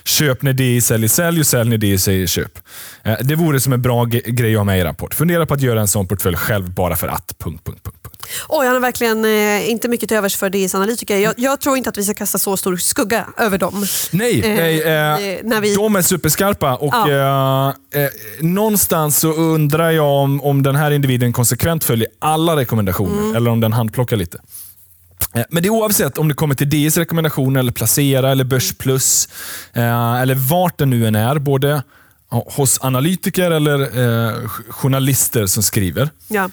[0.04, 2.58] Köp när DI säljer sälj och sälj när DI säger köp.
[3.04, 5.14] Eh, Det vore som en bra grej att ha med i rapport.
[5.14, 7.34] Fundera på att göra en sån portfölj själv bara för att...
[7.38, 8.04] Punkt, punkt, punkt.
[8.48, 11.18] Oj, han har verkligen eh, inte mycket till övers för DIs analytiker.
[11.18, 13.86] Jag, jag tror inte att vi ska kasta så stor skugga över dem.
[14.10, 17.74] Nej, Eh, nej eh, när vi- de är superskarpa och Ja.
[17.94, 18.08] eh, eh,
[18.40, 23.36] någonstans så undrar jag om, om den här individen konsekvent följer alla rekommendationer Mm.
[23.36, 24.27] eller om den handplockar lite.
[25.34, 29.28] Eh, Men det är oavsett om det kommer till DS rekommendationer, eller Placera, eller Börsplus,
[29.72, 31.82] eh, eller vart det nu än är, både
[32.30, 36.10] hos analytiker eller eh, journalister som skriver.
[36.28, 36.50] Ja.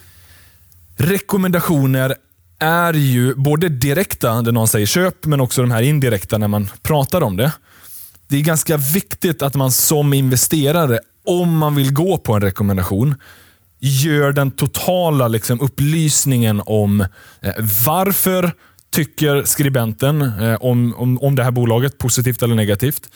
[0.97, 2.15] Rekommendationer
[2.59, 6.69] är ju både direkta, där någon säger köp, men också de här indirekta när man
[6.81, 7.51] pratar om det.
[8.27, 13.15] Det är ganska viktigt att man som investerare, om man vill gå på en rekommendation,
[13.85, 17.53] gör den totala liksom, upplysningen om eh,
[17.85, 18.51] varför
[18.95, 23.09] tycker skribenten eh, om, om, om det här bolaget, positivt eller negativt.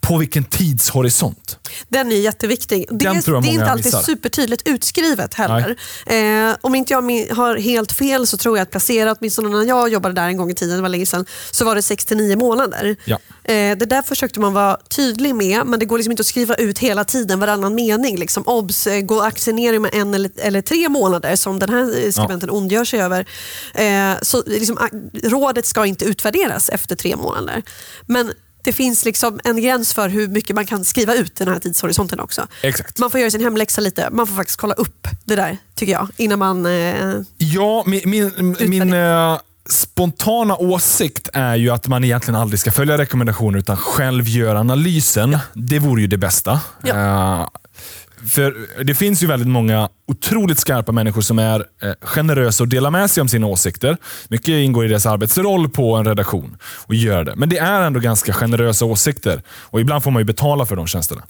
[0.00, 1.58] På vilken tidshorisont.
[1.88, 2.86] Den är jätteviktig.
[2.90, 4.02] Det, Den är, det är inte alltid missar.
[4.02, 5.76] supertydligt utskrivet heller.
[6.06, 7.02] Eh, om inte jag
[7.34, 10.50] har helt fel så tror jag att Placera, åtminstone när jag jobbade där en gång
[10.50, 12.96] i tiden, det var länge sedan, så var det 6-9 månader.
[13.04, 13.18] Ja.
[13.44, 16.54] Eh, det där försökte man vara tydlig med, men det går liksom inte att skriva
[16.54, 18.16] ut hela tiden varannan mening.
[18.18, 22.04] Liksom, obs, eh, går aktien ner med en eller, eller tre månader som den här
[22.04, 23.26] eh, skribenten ondgör sig över.
[23.74, 24.78] Eh, så liksom,
[25.24, 27.62] rådet ska inte utvärderas efter tre månader.
[28.06, 28.32] Men
[28.64, 32.20] det finns liksom en gräns för hur mycket man kan skriva ut den här tidshorisonten
[32.20, 32.46] också.
[32.62, 32.98] Exakt.
[32.98, 34.08] Man får göra sin hemläxa lite.
[34.12, 36.66] Man får faktiskt kolla upp det där, tycker jag, innan man...
[36.66, 39.38] Eh, Ja, min, min, min eh,
[39.70, 45.38] spontana åsikt är ju att man egentligen aldrig ska följa rekommendationer utan själv göra analysen.
[45.54, 46.60] Det vore ju det bästa.
[46.86, 47.48] Eh,
[48.28, 52.90] för Det finns ju väldigt många otroligt skarpa människor som är eh, generösa och delar
[52.90, 53.96] med sig om sina åsikter.
[54.28, 56.56] Mycket ingår i deras arbetsroll på en redaktion
[56.86, 57.36] och gör det.
[57.36, 60.86] Men det är ändå ganska generösa åsikter och ibland får man ju betala för de
[60.86, 61.22] tjänsterna.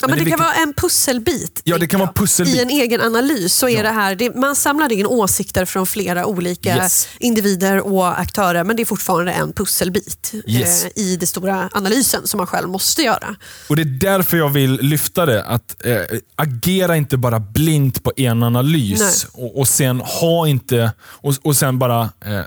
[0.00, 1.60] Ja, men det, kan vara en pusselbit.
[1.64, 2.54] Ja, det kan vara pusselbit.
[2.54, 3.82] I en egen analys så är Ja.
[3.82, 7.08] det här, det, man samlar in åsikter från flera olika Yes.
[7.20, 10.84] individer och aktörer men det är fortfarande en pusselbit Yes.
[10.84, 13.36] eh, i den stora analysen som man själv måste göra.
[13.68, 15.44] Och Det är därför jag vill lyfta det.
[15.44, 15.96] Att eh,
[16.36, 21.78] Agera inte bara blint på en analys och, och sen ha inte och, och sen
[21.78, 22.40] bara eh,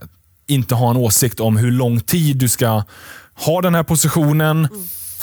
[0.47, 2.83] inte ha en åsikt om hur lång tid du ska
[3.35, 4.67] ha den här positionen.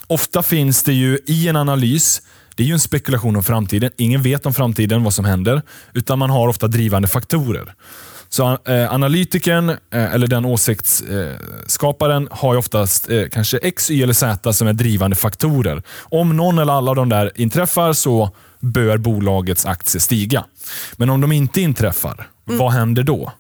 [0.07, 2.23] Ofta finns det ju i en analys,
[2.55, 3.91] det är ju en spekulation om framtiden.
[3.97, 5.63] Ingen vet om framtiden, vad som händer.
[5.93, 7.75] Utan man har ofta drivande faktorer.
[8.29, 14.13] Så eh, analytikern, eh, eller den åsiktsskaparen, har ju oftast eh, kanske X, Y eller
[14.13, 15.83] Z som är drivande faktorer.
[15.99, 20.45] Om någon eller alla av de där inträffar så bör bolagets aktie stiga.
[20.97, 23.33] Men om de inte inträffar, vad händer då?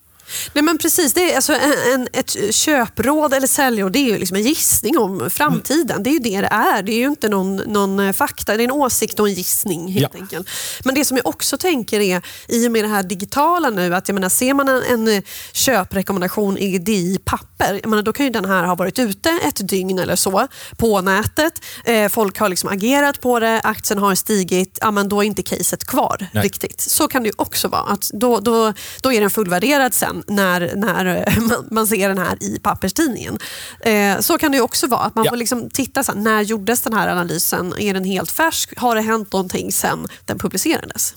[0.52, 1.52] Nej men precis, det är alltså
[1.94, 6.02] en, ett köpråd eller säljråd det är ju liksom en gissning om framtiden.
[6.02, 6.82] Det är ju det det är.
[6.82, 9.92] Det är ju inte någon, någon eh, fakta, det är en åsikt och en gissning
[9.92, 10.20] helt Ja.
[10.20, 10.48] enkelt.
[10.84, 14.08] Men det som jag också tänker är, i och med det här digitala nu, att
[14.08, 18.12] jag menar, ser man en, en eh, köprekommendation i, det i papper, jag menar, då
[18.12, 21.60] kan ju den här ha varit ute ett dygn eller så på nätet.
[21.84, 25.42] Eh, folk har liksom agerat på det, aktien har stigit, ja, men då är inte
[25.42, 26.44] caset kvar Nej.
[26.44, 26.80] riktigt.
[26.80, 27.82] Så kan det ju också vara.
[27.82, 32.18] Att då, då, då är den fullvärderad sen när, när eh, man, man ser den
[32.18, 33.38] här i papperstidningen.
[33.80, 35.00] Eh, så kan det också vara.
[35.00, 35.30] Att man Ja.
[35.30, 37.74] får liksom titta, så här, när gjordes den här analysen?
[37.78, 38.78] Är den helt färsk?
[38.78, 41.14] Har det hänt någonting sen den publicerades?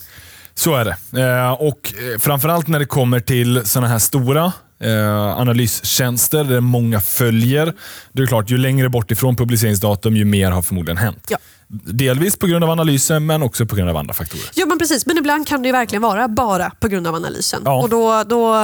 [0.55, 1.21] Så är det.
[1.21, 7.01] Eh, och eh, Framförallt när det kommer till sådana här stora eh, analystjänster där många
[7.01, 7.73] följer.
[8.13, 11.25] Det är klart, ju längre bort ifrån publiceringsdatum, ju mer har förmodligen hänt.
[11.29, 11.37] Ja.
[11.71, 14.45] Delvis på grund av analysen, men också på grund av andra faktorer.
[14.53, 15.05] Ja, men precis.
[15.05, 17.61] Men ibland kan det verkligen vara bara på grund av analysen.
[17.65, 17.81] Ja.
[17.81, 18.55] Och då, då,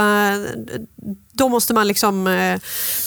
[1.33, 2.59] då måste man liksom eh,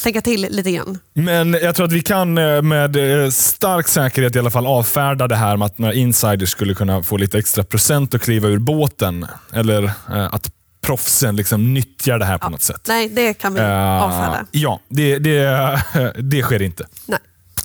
[0.03, 0.99] tänka till lite grann.
[1.15, 5.29] Men jag tror att vi kan eh, med eh, stark säkerhet i alla fall avfärda
[5.29, 8.59] det här med att några insiders skulle kunna få lite extra procent och kliva ur
[8.59, 9.27] båten.
[9.53, 12.85] Eller eh, att proffsen liksom nyttjar det här på något sätt.
[12.89, 14.47] Nej, det kan vi Eh, avfärda.
[14.51, 15.83] Ja, det, det,
[16.19, 16.87] det sker inte.
[17.07, 17.19] Nej.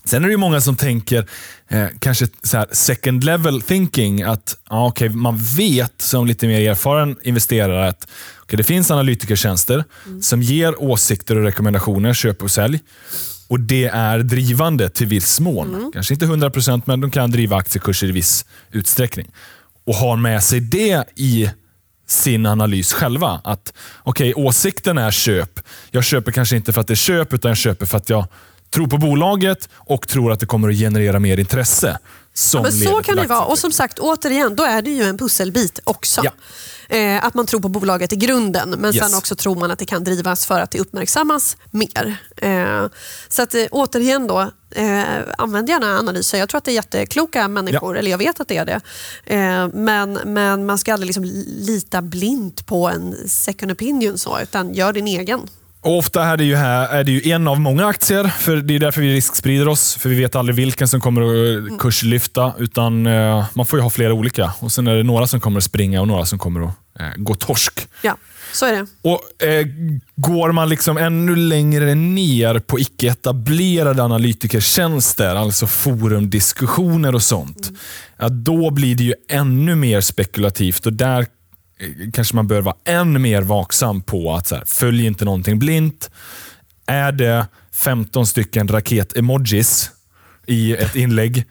[0.06, 1.26] Sen är det ju många som tänker,
[1.68, 6.70] eh, kanske så här second level thinking, att ja, okej, man vet som lite mer
[6.72, 8.08] erfaren investerare att
[8.42, 9.84] okej, det finns analytikertjänster
[10.22, 12.80] som ger åsikter och rekommendationer, köp och sälj.
[13.48, 15.92] Och Det är drivande till viss mån.
[15.94, 19.32] Kanske inte 100% men de kan driva aktiekurser i viss utsträckning.
[19.86, 21.50] Och har med sig det i
[22.08, 23.42] sin analys själva.
[23.44, 25.60] Att okej, åsikten är köp.
[25.92, 28.26] Jag köper kanske inte för att det är köp, utan jag köper för att jag
[28.74, 31.98] tror på bolaget och tror att det kommer att generera mer intresse.
[32.34, 33.46] Som Men så kan det vara.
[33.46, 36.22] Och som sagt, återigen, då är det ju en pusselbit också.
[36.24, 36.32] Ja.
[36.98, 39.06] Eh, att man tror på bolaget i grunden, men Yes.
[39.10, 42.18] sen också tror man att det kan drivas för att det uppmärksammas mer.
[42.38, 42.86] Eh,
[43.30, 45.04] så att eh, återigen då, eh,
[45.38, 46.38] använd gärna analyser.
[46.38, 48.82] Jag tror att det är jättekloka människor, eller jag vet att det är det.
[49.26, 54.74] Eh, men, men man ska aldrig liksom lita blint på en second opinion, så, utan
[54.74, 55.40] gör din egen.
[55.84, 58.76] Och ofta är det, ju här, är det ju en av många aktier, för det
[58.76, 59.96] är därför vi risksprider oss.
[59.96, 63.84] För vi vet aldrig vilken som kommer att eh, kurslyfta, utan eh, man får ju
[63.84, 64.54] ha flera olika.
[64.60, 67.08] Och Sen är det några som kommer att springa och några som kommer att eh,
[67.16, 67.88] gå torsk.
[68.02, 68.18] Ja,
[68.54, 68.86] så är det.
[69.02, 69.68] Och eh,
[70.16, 77.72] Går man liksom ännu längre ner på icke-etablerade analytikertjänster, alltså forumdiskussioner och sånt,
[78.18, 81.26] ja, då blir det ju ännu mer spekulativt och där
[82.14, 86.12] kanske man bör vara än mer vaksam på att så här, följ inte någonting blint.
[86.86, 89.92] Är det 15 stycken raket-emojis
[90.46, 91.46] i ett inlägg,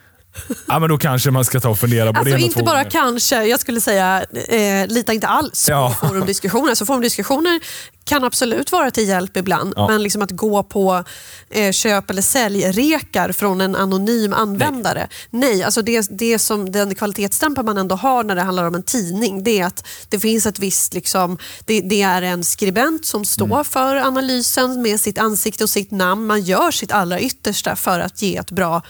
[0.68, 2.40] ja, men då kanske man ska ta och fundera på Alltså det.
[2.40, 5.96] inte bara kanske, jag skulle säga eh, lita inte alls Ja.
[6.00, 6.74] på forumdiskussioner.
[6.74, 7.60] Så forumdiskussioner
[8.04, 9.88] kan absolut vara till hjälp ibland, Ja.
[9.88, 11.04] men liksom att gå på
[11.50, 15.08] eh, köp eller säljrekar från en anonym användare.
[15.30, 18.82] Nej, alltså det, det som den kvalitetsstämpel man ändå har när det handlar om en
[18.82, 23.24] tidning, det är att det finns ett visst, liksom, det, det är en skribent som
[23.24, 23.64] står Mm.
[23.64, 26.26] för analysen med sitt ansikte och sitt namn.
[26.26, 28.82] Man gör sitt allra yttersta för att ge ett bra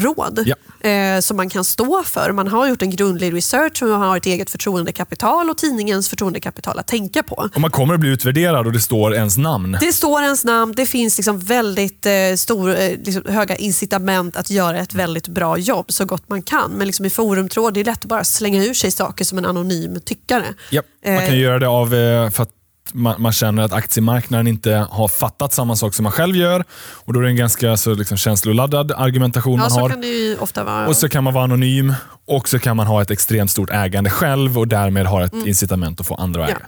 [0.00, 0.88] råd Ja.
[0.90, 2.32] eh, som man kan stå för.
[2.32, 6.78] Man har gjort en grundlig research och man har ett eget förtroendekapital och tidningens förtroendekapital
[6.78, 7.48] att tänka på.
[7.54, 9.76] Och man kommer att bli utvärderad och det står ens namn.
[9.80, 14.50] Det står ens namn, det finns liksom väldigt eh, stor, eh, liksom höga incitament att
[14.50, 16.70] göra ett väldigt bra jobb så gott man kan.
[16.70, 19.44] Men liksom i forumtråd det är lätt att bara slänga ur sig saker som en
[19.46, 20.44] anonym tyckare.
[20.70, 22.50] Ja, man Eh, kan ju göra det av eh, för att
[22.96, 26.64] man, man känner att aktiemarknaden inte har fattat samma sak som man själv gör.
[26.94, 29.88] Och Då är det en ganska så liksom, känsloladdad argumentation Ja, man så har.
[29.88, 30.88] kan det ju ofta vara.
[30.88, 31.94] Och så kan man vara anonym
[32.26, 36.00] och så kan man ha ett extremt stort ägande själv och därmed ha ett incitament
[36.00, 36.62] att få andra att Mm.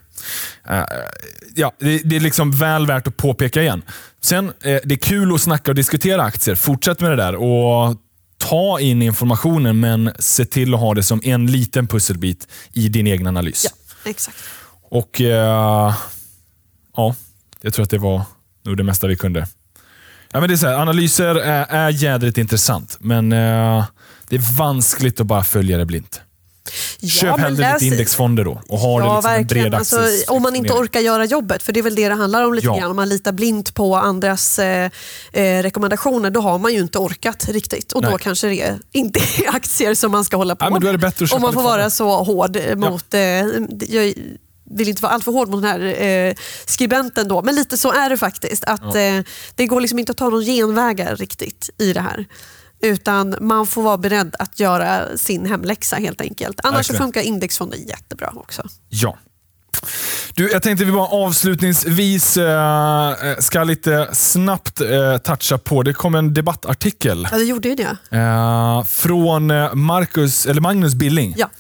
[0.65, 0.73] Ja.
[0.75, 0.81] äga.
[0.81, 0.87] Eh,
[1.55, 3.83] ja, det, det är liksom väl värt att påpeka igen.
[4.21, 4.53] Sen, eh,
[4.85, 6.55] det är kul att snacka och diskutera aktier.
[6.55, 7.97] Fortsätt med det där och
[8.39, 13.07] ta in informationen, men se till att ha det som en liten pusselbit i din
[13.07, 13.67] egen analys.
[14.05, 14.37] Ja, exakt.
[14.91, 15.95] Och eh,
[16.99, 17.15] ja,
[17.61, 18.23] jag tror att det var
[18.65, 19.47] nog det mesta vi kunde.
[20.33, 23.85] Ja, men det är så här, analyser är, är jädrigt intressant, men eh,
[24.29, 26.21] det är vanskligt att bara följa det blint.
[27.03, 29.97] Köp men hellre läs- lite indexfonder då och ha det Ja, liksom en bred Alltså,
[30.29, 32.67] om man inte orkar göra jobbet, för det är väl det det handlar om lite
[32.67, 32.79] Ja.
[32.79, 32.91] grann.
[32.91, 34.91] Om man litar blint på andras eh,
[35.33, 37.93] eh, rekommendationer, då har man ju inte orkat riktigt.
[37.93, 38.19] Och då Nej.
[38.21, 40.93] kanske det är inte är aktier som man ska hålla på Ja, men då är
[40.93, 43.15] det bättre att Om man får vara så hård eh, mot...
[43.15, 43.21] Eh,
[43.89, 44.15] jag
[44.71, 46.35] vill inte vara alltför hård mot den här eh,
[46.67, 48.65] skribenten då, men lite så är det faktiskt.
[48.65, 49.21] Att eh,
[49.55, 52.27] Det går liksom inte att ta någon genvägar riktigt i det här.
[52.83, 56.61] Utan man får vara beredd att göra sin hemläxa helt enkelt.
[56.63, 57.07] Annars så Verkligen.
[57.07, 58.63] funkar indexfonder jättebra också.
[58.89, 59.19] Ja.
[60.35, 66.15] Du, jag tänkte vi bara avslutningsvis eh, ska lite snabbt eh, toucha på, det kom
[66.15, 67.97] en debattartikel Ja, det gjorde ju det.
[68.17, 71.35] eh, från eh, Marcus, eller Magnus Billing.
[71.39, 71.51] Ja.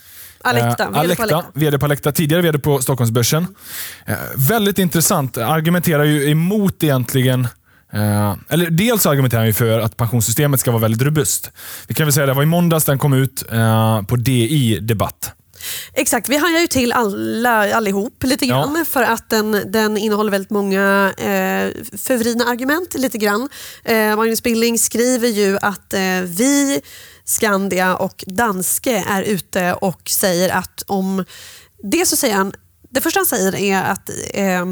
[0.40, 3.46] Alecta, Eh, VD på Alecta, tidigare VD på Stockholmsbörsen.
[4.06, 5.36] Eh, väldigt intressant.
[5.38, 7.48] Argumenterar ju emot egentligen
[7.92, 11.50] Eh, eller dels argumenterar han för att pensionssystemet ska vara väldigt robust.
[11.86, 15.32] Vi kan väl säga det var i måndags den kom ut eh, på DI Debatt.
[15.92, 18.54] Exakt, vi hajar ju till alla, allihop lite Ja.
[18.56, 22.94] grann för att den, den innehåller väldigt många eh, förvridna argument.
[22.94, 23.48] lite grann.
[23.84, 26.80] Eh, Magnus Billing skriver ju att eh, vi,
[27.28, 31.24] Skandia och Danske är ute och säger att om...
[31.82, 32.52] Det så säger han,
[32.90, 34.66] det första han säger är att eh,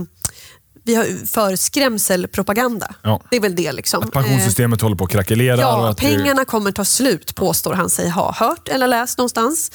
[0.86, 2.94] vi har för skrämselpropaganda.
[3.02, 3.22] Ja.
[3.30, 3.72] Det är väl det.
[3.72, 4.02] liksom.
[4.02, 5.54] Att pensionssystemet håller på att krackelera.
[5.56, 9.18] och Ja, att det- pengarna kommer ta slut påstår han sig ha hört eller läst
[9.18, 9.70] någonstans.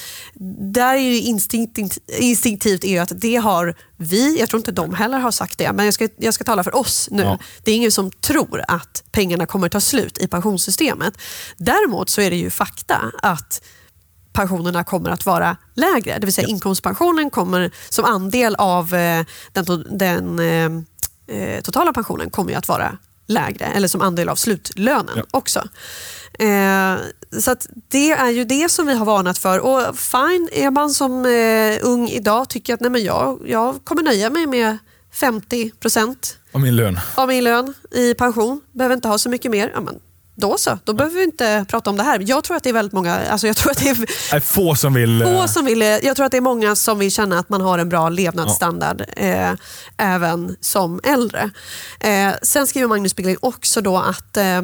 [0.74, 5.20] Där är ju instinkt, instinktivt är att det har vi, jag tror inte de heller
[5.20, 7.24] har sagt det, men jag ska, jag ska tala för oss nu.
[7.24, 7.40] Ja.
[7.64, 11.14] Det är ingen som tror att pengarna kommer ta slut i pensionssystemet.
[11.58, 13.62] Däremot så är det ju fakta att
[14.34, 16.18] pensionerna kommer att vara lägre.
[16.20, 20.40] Det vill säga inkomstpensionen kommer som andel av eh, den, den
[21.32, 25.24] eh, totala pensionen kommer ju att vara lägre, eller som andel av slutlönen Ja.
[25.32, 25.60] också.
[26.40, 26.96] Eh,
[27.42, 27.56] så
[27.88, 29.60] det är ju det som vi har varnat för.
[29.60, 34.04] Och fine, är man som eh, ung idag tycker att nej men jag, jag kommer
[34.04, 34.78] nöja mig med
[35.14, 37.00] 50 procent Av min lön.
[37.16, 39.72] av min lön i pension, behöver inte ha så mycket mer.
[39.74, 40.00] Ja, men
[40.42, 42.24] då så, då behöver vi inte prata om det här.
[42.28, 44.40] Jag tror att det är väldigt många, alltså jag tror att det är Det är
[44.40, 45.22] få som vill...
[45.24, 47.62] få eh, som vill, jag tror att det är många som vill känna att man
[47.62, 49.52] har en bra levnadsstandard eh,
[49.98, 51.50] även som äldre.
[52.00, 54.58] Eh, sen skriver Magnus Billing också då att eh,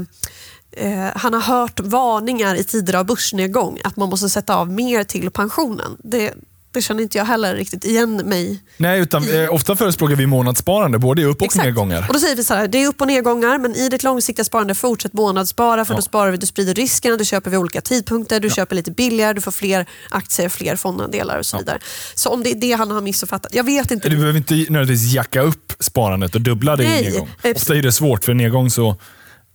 [0.72, 5.04] eh, han har hört varningar i tider av börsnedgång att man måste sätta av mer
[5.04, 5.98] till pensionen.
[6.04, 6.34] Det,
[6.78, 11.00] det känner inte jag heller riktigt igen mig Nej, utan eh, ofta förespråkar vi månadssparande,
[11.00, 11.66] både i upp och Exakt.
[11.66, 12.06] nedgångar.
[12.08, 14.44] Och då säger vi så här, det är upp och nedgångar men i ditt långsiktiga
[14.44, 15.96] sparande fortsätt månadsspara för Ja.
[15.98, 19.34] då sparar vi, du sprider riskerna, du köper vid olika tidpunkter, du köper lite billigare,
[19.34, 21.80] du får fler aktier, fler fondandelar och så vidare.
[22.16, 24.10] Så om det är det han har missuppfattat, jag vet inte.
[24.10, 27.30] Du behöver inte nödvändigtvis jacka upp sparandet och dubbla det Nej, i nedgång.
[27.44, 28.96] eh, Ofta är det svårt, för i nedgång så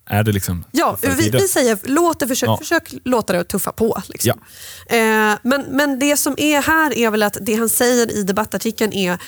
[0.06, 2.56] är det liksom Ja, vi, vi säger låt det försök, Ja.
[2.56, 4.02] försök låta det tuffa på.
[4.08, 4.40] Liksom.
[4.86, 4.96] Eh,
[5.42, 9.18] men, men det som är här är väl att det han säger i debattartikeln är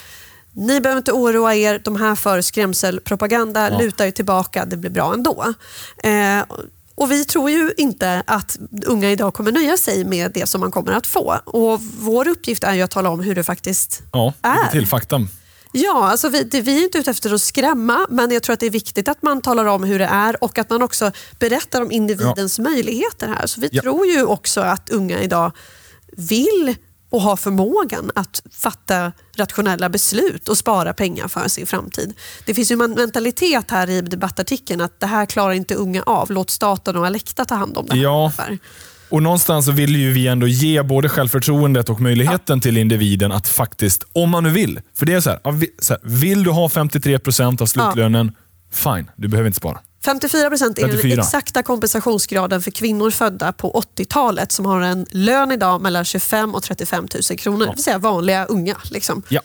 [0.56, 3.78] ni behöver inte oroa er, de här för skrämselpropaganda Ja.
[3.78, 5.54] lutar ju tillbaka, det blir bra ändå.
[6.02, 6.44] Eh,
[6.94, 10.70] och vi tror ju inte att unga idag kommer nöja sig med det som man
[10.70, 11.37] kommer att få.
[11.44, 14.70] Och Vår uppgift är ju att tala om hur det faktiskt Ja, är.
[14.70, 15.20] till fakta.
[15.76, 18.60] Ja, alltså vi, det, vi är inte ute efter att skrämma, men jag tror att
[18.60, 21.82] det är viktigt att man talar om hur det är och att man också berättar
[21.82, 23.46] om individens möjligheter här.
[23.46, 23.82] Så vi Ja.
[23.82, 25.52] tror ju också att unga idag
[26.16, 26.74] vill
[27.10, 32.14] och har förmågan att fatta rationella beslut och spara pengar för sin framtid.
[32.46, 36.30] Det finns ju en mentalitet här i debattartikeln att det här klarar inte unga av.
[36.30, 38.02] Låt staten och Alecta ta hand om det här.
[38.02, 38.18] Ja.
[38.24, 38.58] ungefär.
[39.14, 43.48] Och någonstans så vill ju vi ändå ge både självförtroendet och möjligheten till individen att
[43.48, 44.81] faktiskt, om man nu vill.
[44.94, 48.33] För det är så här, ja, så här vill du ha 53% av slutlönen,
[48.72, 49.81] fine, du behöver inte spara.
[50.05, 51.11] 54 procent är 54.
[51.11, 56.55] den exakta kompensationsgraden för kvinnor födda på 80-talet som har en lön idag mellan 25
[56.55, 57.66] och 35 000 kronor.
[57.66, 58.77] Det vill säga vanliga unga.
[58.90, 59.22] Liksom.
[59.29, 59.40] Ja.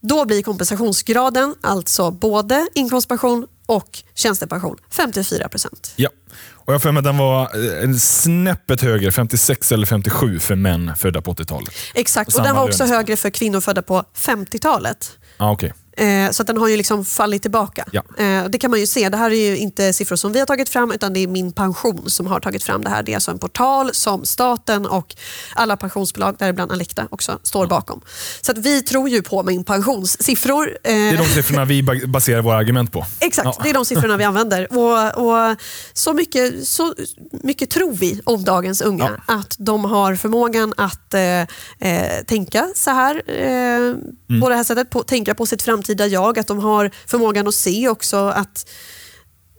[0.00, 5.92] Då blir kompensationsgraden alltså både inkomstpension och tjänstepension 54 procent.
[5.96, 6.10] Ja.
[6.50, 7.40] Och jag för mig den var
[7.84, 11.74] eh, snäppet högre, 56 eller 57 för män födda på 80-talet.
[11.94, 15.18] Exakt, och Samma den var också högre för kvinnor födda på 50-talet.
[15.36, 15.70] Ah, okay.
[15.96, 17.84] Eh, så den har ju liksom fallit tillbaka.
[17.92, 18.02] Ja.
[18.18, 19.08] Eh, det kan man ju se.
[19.08, 21.52] Det här är ju inte siffror som vi har tagit fram utan det är Min
[21.52, 23.02] pension som har tagit fram det här.
[23.02, 25.14] Det är alltså en portal som staten och
[25.54, 28.00] alla pensionsbolag, däribland Alecta, också står bakom.
[28.40, 30.78] Så att vi tror ju på Min pensions siffror.
[30.84, 33.06] Eh, Det är de siffrorna vi ba- baserar våra argument på.
[33.20, 33.60] Exakt, Ja.
[33.62, 34.72] det är de siffrorna vi använder.
[34.78, 35.56] Och, och
[35.92, 36.94] så, mycket, så
[37.30, 39.22] mycket tror vi om dagens unga.
[39.26, 43.94] Att de har förmågan att eh, tänka så här, eh,
[44.32, 44.40] Mm.
[44.40, 46.38] på det här sättet, på, tänka på sitt framtida jag.
[46.38, 48.70] Att de har förmågan att se också att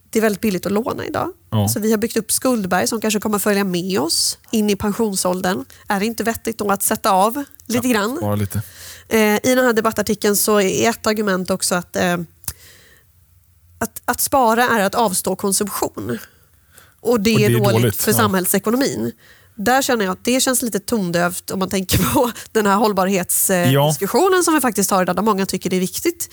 [0.10, 1.32] det är väldigt billigt att låna idag.
[1.50, 1.68] Ja.
[1.68, 5.66] Så vi har byggt upp skuldberg som kanske kommer följa med oss in i pensionsåldern.
[5.88, 8.18] Är det inte vettigt då att sätta av lite grann?
[8.22, 8.62] Bara lite.
[9.10, 12.18] Eh, I den här debattartikeln så är ett argument också att, eh,
[13.80, 16.20] att, att spara är att avstå konsumtion.
[17.00, 18.18] Och det, Och det är är dåligt, dåligt, för ja.
[18.18, 19.12] samhällsekonomin.
[19.56, 24.34] Där känner jag att det känns lite tondövt om man tänker på den här hållbarhetsdiskussionen
[24.38, 24.44] Ja.
[24.44, 26.30] som vi faktiskt har idag, där många tycker det är viktigt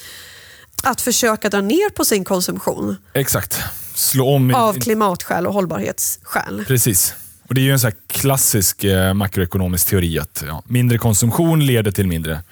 [0.83, 3.61] att försöka dra ner på sin konsumtion Exakt.
[3.95, 4.51] Slå om.
[4.51, 6.65] i- av klimatskäl och hållbarhetsskäl.
[6.67, 7.15] Precis.
[7.49, 11.91] Och Det är ju en här klassisk eh, makroekonomisk teori att ja, mindre konsumtion leder
[11.91, 12.43] till mindre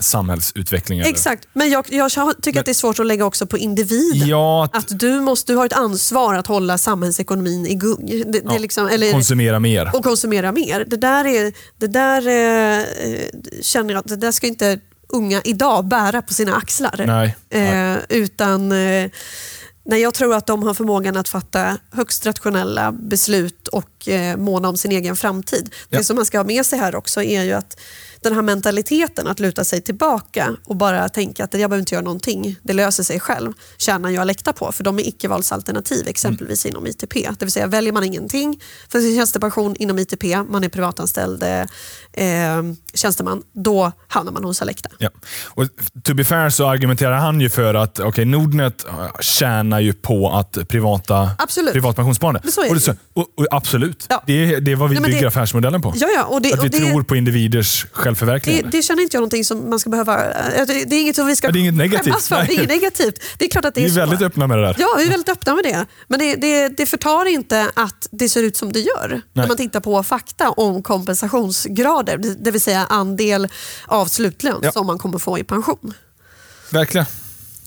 [0.00, 0.98] samhällsutveckling.
[0.98, 2.10] eller- Exakt, men jag, jag
[2.42, 4.28] tycker att det är svårt att lägga också på individen.
[4.28, 8.06] Ja, att du, måste, du har ett ansvar att hålla samhällsekonomin igång.
[8.06, 9.90] Det, det ja, liksom, eller, konsumera mer.
[9.96, 10.84] och konsumera mer.
[10.86, 13.20] Det där, är, det där eh, eh,
[13.60, 14.78] känner jag att det där ska inte
[15.08, 17.04] unga idag bära på sina axlar.
[17.06, 19.10] Nej, Eh, utan eh,
[19.84, 24.68] nej, jag tror att de har förmågan att fatta högst rationella beslut och eh, måna
[24.68, 25.74] om sin egen framtid.
[25.88, 25.98] Ja.
[25.98, 27.80] Det som man ska ha med sig här också är ju att
[28.22, 32.04] den här mentaliteten att luta sig tillbaka och bara tänka att jag behöver inte göra
[32.04, 36.86] någonting, det löser sig själv, tjänar jag Alecta på för de är icke-valsalternativ exempelvis inom
[36.86, 37.14] ITP.
[37.38, 41.60] Det vill säga väljer man ingenting för sin tjänstepension inom ITP, man är privatanställd eh,
[42.56, 42.62] eh,
[42.94, 44.88] tjänsteman, då hamnar man hos Alecta.
[44.98, 45.10] Ja.
[45.44, 45.64] Och
[46.04, 50.30] to be fair så argumenterar han ju för att okay, Nordnet eh, tjänar ju på
[50.30, 51.72] att privata Absolut.
[51.72, 52.40] privat pensionssparande.
[52.70, 54.22] Och det och, och absolut, Ja.
[54.26, 55.92] det, är, det är vad vi Nej, bygger det- affärsmodellen på.
[55.96, 58.70] Ja, ja, och det, att vi tror på individers Det, självförverkligande.
[58.76, 60.24] det känner inte jag någonting som man ska behöva...
[60.30, 62.22] eh, Det det är inget som vi ska Ja, det är inget negativt.
[62.24, 62.36] för.
[62.36, 62.54] Det är Nej.
[62.56, 63.22] inget negativt.
[63.38, 64.00] Det är klart att det vi är, är så.
[64.00, 64.76] väldigt öppna med det där.
[64.78, 65.86] Ja, vi är väldigt öppna med det.
[66.08, 69.20] Men det, det, det förtar inte att det ser ut som det gör.
[69.32, 73.48] När man tittar på fakta om kompensationsgrader, det det vill säga andel
[73.86, 74.72] av slutlön Ja.
[74.72, 75.94] som man kommer få i pension.
[76.70, 77.06] Verkligen.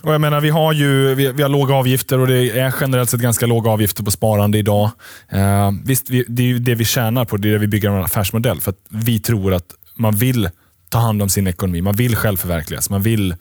[0.04, 3.10] Och jag menar, vi har ju vi, vi har låga avgifter och det är generellt
[3.10, 4.90] sett ganska låga avgifter på sparande idag.
[5.30, 7.90] Eh, visst, vi, det är ju det vi tjänar på, det är det vi bygger
[7.90, 8.62] en affärsmodell.
[8.62, 9.66] För att vi tror att
[9.96, 10.50] man vill
[10.90, 13.36] ta hand om sin ekonomi, man vill självförverkligas, man vill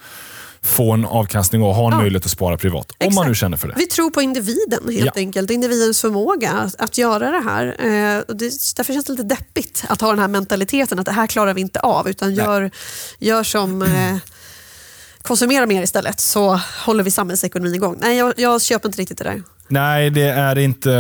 [0.63, 1.99] få en avkastning och ha en Ja.
[2.01, 2.91] möjlighet att spara privat.
[2.91, 3.29] Om man Exakt.
[3.29, 3.75] nu känner för det.
[3.79, 5.13] Vi tror på individen helt Ja.
[5.17, 7.67] enkelt, individens förmåga att, att göra det här.
[7.67, 11.13] Eh, och det, därför känns det lite deppigt att ha den här mentaliteten att det
[11.13, 12.71] här klarar vi inte av utan gör,
[13.19, 14.17] gör som eh,
[15.23, 17.99] konsumera mer istället så håller vi samhällsekonomin igång.
[18.01, 19.43] Nej, jag, jag köper inte riktigt det där.
[19.69, 20.93] Nej, det är inte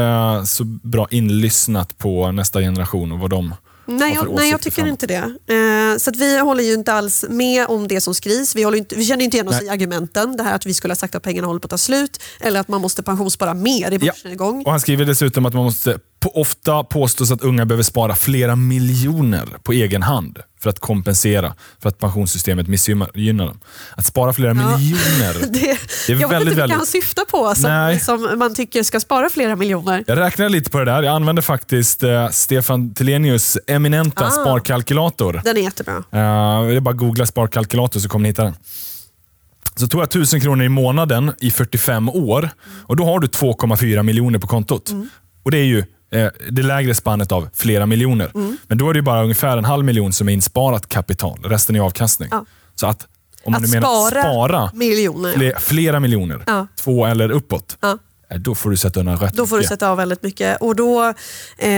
[0.46, 3.54] så bra inlyssnat på nästa generation och vad de
[3.86, 4.90] Nej, jag, nej jag tycker framåt.
[4.90, 5.54] inte det.
[5.92, 8.56] Eh, så vi håller ju inte alls med om det som skrivs.
[8.56, 9.64] Vi, inte, vi känner inte igen oss Nej.
[9.64, 10.36] i argumenten.
[10.36, 12.60] Det här att vi skulle ha sagt att pengarna håller på att ta slut eller
[12.60, 14.62] att man måste pensionsspara mer i börsen igång.
[14.64, 15.98] Och Han skriver dessutom att man måste
[16.28, 21.88] ofta påstås att unga behöver spara flera miljoner på egen hand för att kompensera för
[21.88, 23.60] att pensionssystemet missgynnar dem.
[23.96, 24.76] Att spara flera Ja.
[24.78, 25.34] miljoner.
[25.52, 27.98] Det, Det är jag vet väldigt, inte vilka han syftar på som,
[28.30, 30.04] som man tycker ska spara flera miljoner.
[30.06, 31.02] Jag räknar lite på det där.
[31.02, 34.30] Jag använder faktiskt eh, Stefan Telenius eminenta Ah.
[34.30, 35.40] sparkalkylator.
[35.44, 35.94] Den är jättebra.
[35.96, 36.02] Uh,
[36.68, 38.54] det är bara att googla sparkalkylator så kommer ni hitta den.
[39.76, 42.50] Så tog jag 1000 kronor i månaden i 45 år
[42.82, 44.90] och då har du 2,4 miljoner på kontot.
[44.90, 45.08] Mm.
[45.44, 45.84] Och Det är ju eh,
[46.50, 48.30] det lägre spannet av flera miljoner.
[48.34, 48.56] Mm.
[48.66, 51.40] Men då är det bara ungefär en halv miljon som är insparat kapital.
[51.44, 52.28] Resten är avkastning.
[52.32, 52.44] Ja.
[52.74, 53.06] Så att
[53.44, 55.30] om man Att nu menar spara spara miljoner.
[55.32, 55.38] ja.
[55.38, 56.66] fle- flera miljoner, Ja.
[56.76, 57.98] två eller uppåt, Ja.
[58.30, 59.68] eh, då får du sätta undan rätt Då får du mycket.
[59.68, 60.60] sätta av väldigt mycket.
[60.60, 61.14] Och då,
[61.58, 61.68] eh,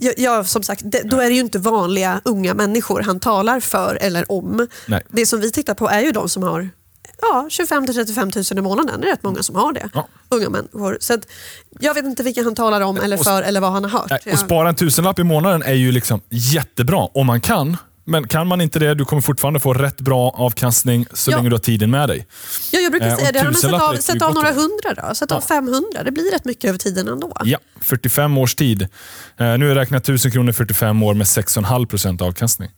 [0.00, 3.60] ja, ja, som sagt, det, då är det ju inte vanliga unga människor han talar
[3.60, 4.66] för eller om.
[4.86, 5.02] Nej.
[5.10, 6.70] Det som vi tittar på är ju de som har
[7.22, 9.00] ja, 25 till 35 000 i månaden.
[9.00, 9.88] Det är rätt många som har det.
[9.94, 10.08] Ja.
[10.28, 10.98] Unga människor.
[11.00, 11.18] Så
[11.80, 14.12] jag vet inte vilka han talar om eller för eller vad han har hört.
[14.32, 17.76] Och spara en tusenlapp i månaden är ju liksom jättebra om man kan.
[18.04, 21.36] Men kan man inte det, du kommer fortfarande få rätt bra avkastning så Ja.
[21.36, 22.26] länge du har tiden med dig.
[22.72, 23.38] Ja, jag brukar Eh, säga det.
[23.38, 25.14] Ja, men Sätt av, sätt av några hundra då.
[25.14, 25.54] Sätt av Ja.
[25.54, 26.02] 500.
[26.04, 27.32] Det blir rätt mycket över tiden ändå.
[27.44, 28.82] Ja, 45 års tid.
[28.82, 28.88] Eh,
[29.36, 32.70] nu har jag räknat 1000 kronor 45 år med 6,5 procent avkastning.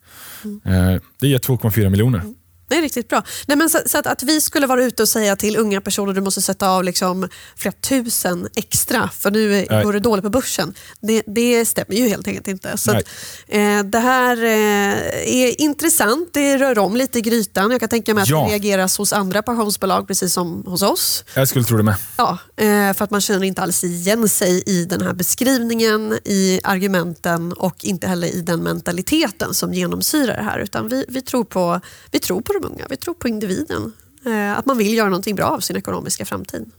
[0.45, 0.95] Mm.
[0.95, 2.23] Eh, det ger 2,4 miljoner.
[2.71, 3.23] Det är riktigt bra.
[3.47, 6.13] Nej, men så, så att, att vi skulle vara ute och säga till unga personer
[6.13, 9.85] du måste sätta av liksom flera tusen extra för nu Nej.
[9.85, 10.75] går det dåligt på börsen.
[11.01, 12.79] Det, det stämmer ju helt enkelt inte.
[12.79, 13.05] Så att,
[13.49, 16.29] eh, det här eh, är intressant.
[16.33, 17.71] Det rör om lite i grytan.
[17.71, 18.45] Jag kan tänka mig att Ja.
[18.45, 21.25] det reageras hos andra pensionsbolag precis som hos oss.
[21.35, 21.95] Jag skulle tro det med.
[22.17, 26.61] Ja, eh, för att man känner inte alls igen sig i den här beskrivningen, i
[26.65, 30.59] argumenten och inte heller i den mentaliteten som genomsyrar det här.
[30.59, 33.93] Utan vi, vi, tror, på, vi tror på de unga, vi tror på individen.
[34.27, 36.71] Eh, Att man vill göra någonting bra av sin ekonomiska framtid.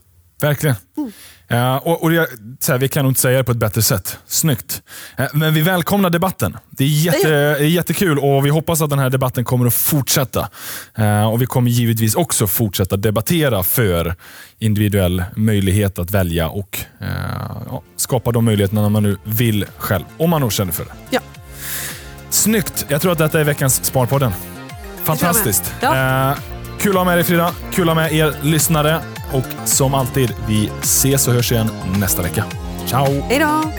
[0.41, 0.75] Verkligen.
[1.47, 2.27] Ja, och, och jag,
[2.67, 4.17] här, vi kan nog inte säga det på ett bättre sätt.
[4.27, 4.81] Snyggt.
[5.17, 6.57] Eh, Men vi välkomnar debatten.
[6.69, 9.73] Det är, jätte, Det är jättekul och vi hoppas att den här debatten kommer att
[9.73, 10.49] fortsätta.
[10.95, 14.15] Eh, Och Vi kommer givetvis också fortsätta debattera för
[14.59, 16.79] individuell möjlighet att välja och
[17.67, 20.03] ja, skapa de möjligheterna när man nu vill själv.
[20.17, 20.91] Om man nog känner för det.
[21.09, 21.19] Ja.
[22.29, 22.85] Snyggt.
[22.87, 24.31] Jag tror att detta är veckans Sparpodden.
[25.03, 25.73] Fantastiskt.
[25.81, 26.29] Ja.
[26.31, 26.37] Eh,
[26.79, 27.51] kul att ha med dig Frida.
[27.71, 29.01] Kul att ha med er lyssnare.
[29.31, 32.43] Och som alltid, vi ses och hörs igen nästa vecka.
[32.85, 33.21] Ciao!
[33.29, 33.71] Hej då!